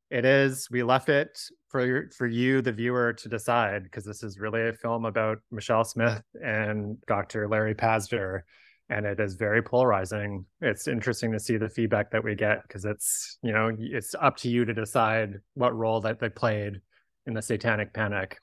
it 0.10 0.26
is 0.26 0.68
we 0.72 0.82
left 0.82 1.10
it 1.10 1.40
for 1.68 2.10
for 2.18 2.26
you, 2.26 2.62
the 2.62 2.72
viewer, 2.72 3.14
to 3.14 3.30
decide 3.30 3.84
because 3.84 4.06
this 4.06 4.24
is 4.24 4.40
really 4.40 4.68
a 4.68 4.74
film 4.74 5.06
about 5.06 5.40
Michelle 5.52 5.84
Smith 5.84 6.24
and 6.44 7.00
Dr. 7.06 7.48
Larry 7.48 7.76
Pazder, 7.76 8.42
and 8.90 9.06
it 9.06 9.20
is 9.20 9.36
very 9.36 9.62
polarizing. 9.62 10.46
It's 10.62 10.88
interesting 10.88 11.32
to 11.34 11.40
see 11.40 11.58
the 11.58 11.70
feedback 11.70 12.10
that 12.12 12.24
we 12.24 12.34
get 12.34 12.64
because 12.64 12.86
it's 12.86 13.38
you 13.44 13.52
know 13.52 13.72
it's 13.78 14.16
up 14.20 14.38
to 14.38 14.50
you 14.50 14.66
to 14.66 14.74
decide 14.74 15.36
what 15.54 15.78
role 15.78 16.02
that 16.02 16.20
they 16.20 16.30
played 16.30 16.82
in 17.28 17.34
the 17.36 17.42
Satanic 17.42 17.94
Panic. 17.94 18.40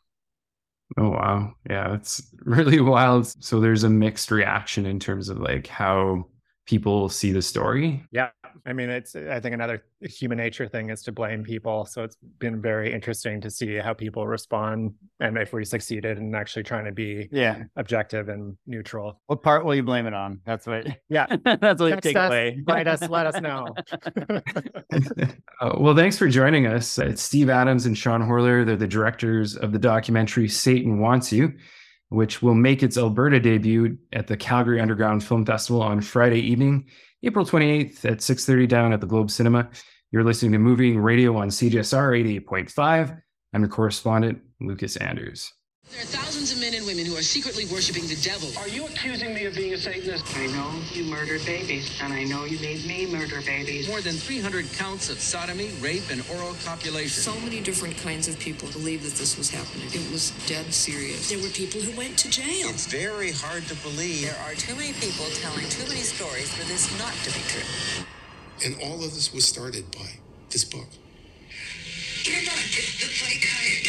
Oh 0.98 1.10
wow. 1.10 1.54
Yeah, 1.68 1.94
it's 1.94 2.22
really 2.44 2.80
wild. 2.80 3.26
So 3.26 3.60
there's 3.60 3.84
a 3.84 3.90
mixed 3.90 4.30
reaction 4.30 4.86
in 4.86 4.98
terms 4.98 5.28
of 5.28 5.38
like 5.38 5.66
how 5.66 6.26
people 6.66 7.08
see 7.08 7.32
the 7.32 7.42
story. 7.42 8.04
Yeah. 8.12 8.30
I 8.66 8.72
mean, 8.72 8.90
it's, 8.90 9.14
I 9.14 9.38
think 9.38 9.54
another 9.54 9.84
human 10.00 10.38
nature 10.38 10.66
thing 10.66 10.90
is 10.90 11.02
to 11.02 11.12
blame 11.12 11.44
people. 11.44 11.86
So 11.86 12.02
it's 12.02 12.16
been 12.38 12.60
very 12.60 12.92
interesting 12.92 13.40
to 13.42 13.50
see 13.50 13.76
how 13.76 13.94
people 13.94 14.26
respond 14.26 14.94
and 15.20 15.38
if 15.38 15.52
we 15.52 15.64
succeeded 15.64 16.18
in 16.18 16.34
actually 16.34 16.64
trying 16.64 16.84
to 16.84 16.92
be 16.92 17.28
yeah 17.30 17.62
objective 17.76 18.28
and 18.28 18.56
neutral. 18.66 19.20
What 19.26 19.42
part 19.42 19.64
will 19.64 19.74
you 19.76 19.84
blame 19.84 20.06
it 20.06 20.14
on? 20.14 20.40
That's 20.44 20.66
what, 20.66 20.86
yeah, 21.08 21.26
that's 21.44 21.80
what 21.80 21.94
you 21.94 22.00
take 22.00 22.16
us, 22.16 22.28
away. 22.28 22.60
Write 22.66 22.88
us, 22.88 23.08
let 23.08 23.26
us 23.26 23.40
know. 23.40 23.68
uh, 25.60 25.76
well, 25.78 25.94
thanks 25.94 26.18
for 26.18 26.28
joining 26.28 26.66
us. 26.66 26.98
It's 26.98 27.22
Steve 27.22 27.48
Adams 27.48 27.86
and 27.86 27.96
Sean 27.96 28.20
Horlor. 28.20 28.64
They're 28.64 28.76
the 28.76 28.88
directors 28.88 29.56
of 29.56 29.72
the 29.72 29.78
documentary 29.78 30.48
Satan 30.48 30.98
Wants 30.98 31.32
You 31.32 31.54
which 32.08 32.42
will 32.42 32.54
make 32.54 32.82
its 32.82 32.96
Alberta 32.96 33.40
debut 33.40 33.98
at 34.12 34.26
the 34.26 34.36
Calgary 34.36 34.80
Underground 34.80 35.24
Film 35.24 35.44
Festival 35.44 35.82
on 35.82 36.00
Friday 36.00 36.40
evening, 36.40 36.86
April 37.22 37.44
28th 37.44 38.04
at 38.04 38.18
6:30 38.18 38.68
down 38.68 38.92
at 38.92 39.00
the 39.00 39.06
Globe 39.06 39.30
Cinema. 39.30 39.68
You're 40.12 40.24
listening 40.24 40.52
to 40.52 40.58
Moving 40.58 40.98
Radio 40.98 41.36
on 41.36 41.48
CJSR 41.48 42.14
88.5. 42.46 43.20
I'm 43.52 43.62
your 43.62 43.68
correspondent, 43.68 44.40
Lucas 44.60 44.96
Anders. 44.96 45.52
There 45.92 46.02
are 46.02 46.06
thousands 46.06 46.52
of 46.52 46.60
men 46.60 46.74
and 46.74 46.84
women 46.84 47.06
who 47.06 47.16
are 47.16 47.22
secretly 47.22 47.64
worshiping 47.66 48.06
the 48.08 48.16
devil. 48.16 48.50
Are 48.58 48.68
you 48.68 48.86
accusing 48.86 49.32
me 49.32 49.46
of 49.46 49.54
being 49.54 49.72
a 49.72 49.78
Satanist? 49.78 50.26
I 50.36 50.46
know 50.48 50.68
you 50.92 51.04
murdered 51.04 51.44
babies, 51.46 51.98
and 52.02 52.12
I 52.12 52.24
know 52.24 52.44
you 52.44 52.58
made 52.58 52.84
me 52.84 53.06
murder 53.06 53.40
babies. 53.46 53.88
More 53.88 54.00
than 54.00 54.14
300 54.14 54.66
counts 54.72 55.08
of 55.10 55.20
sodomy, 55.20 55.70
rape, 55.80 56.02
and 56.10 56.24
oral 56.34 56.54
copulation. 56.64 57.22
So 57.22 57.38
many 57.40 57.60
different 57.60 57.96
kinds 57.98 58.26
of 58.26 58.38
people 58.38 58.68
believe 58.72 59.04
that 59.04 59.14
this 59.14 59.38
was 59.38 59.48
happening. 59.48 59.86
It 59.86 60.10
was 60.10 60.32
dead 60.46 60.74
serious. 60.74 61.30
There 61.30 61.38
were 61.38 61.54
people 61.54 61.80
who 61.80 61.96
went 61.96 62.18
to 62.18 62.30
jail. 62.30 62.68
It's 62.68 62.86
very 62.86 63.30
hard 63.30 63.62
to 63.68 63.76
believe. 63.76 64.26
There 64.26 64.42
are 64.44 64.54
too 64.54 64.74
many 64.74 64.92
people 64.94 65.26
telling 65.40 65.68
too 65.68 65.86
many 65.88 66.02
stories 66.02 66.52
for 66.52 66.66
this 66.66 66.90
not 66.98 67.14
to 67.24 67.30
be 67.30 67.40
true. 67.46 68.04
And 68.64 68.76
all 68.82 69.04
of 69.04 69.14
this 69.14 69.32
was 69.32 69.46
started 69.46 69.90
by 69.92 70.18
this 70.50 70.64
book. 70.64 70.88
Get 72.24 72.44
back! 72.44 72.56
Get 72.74 73.85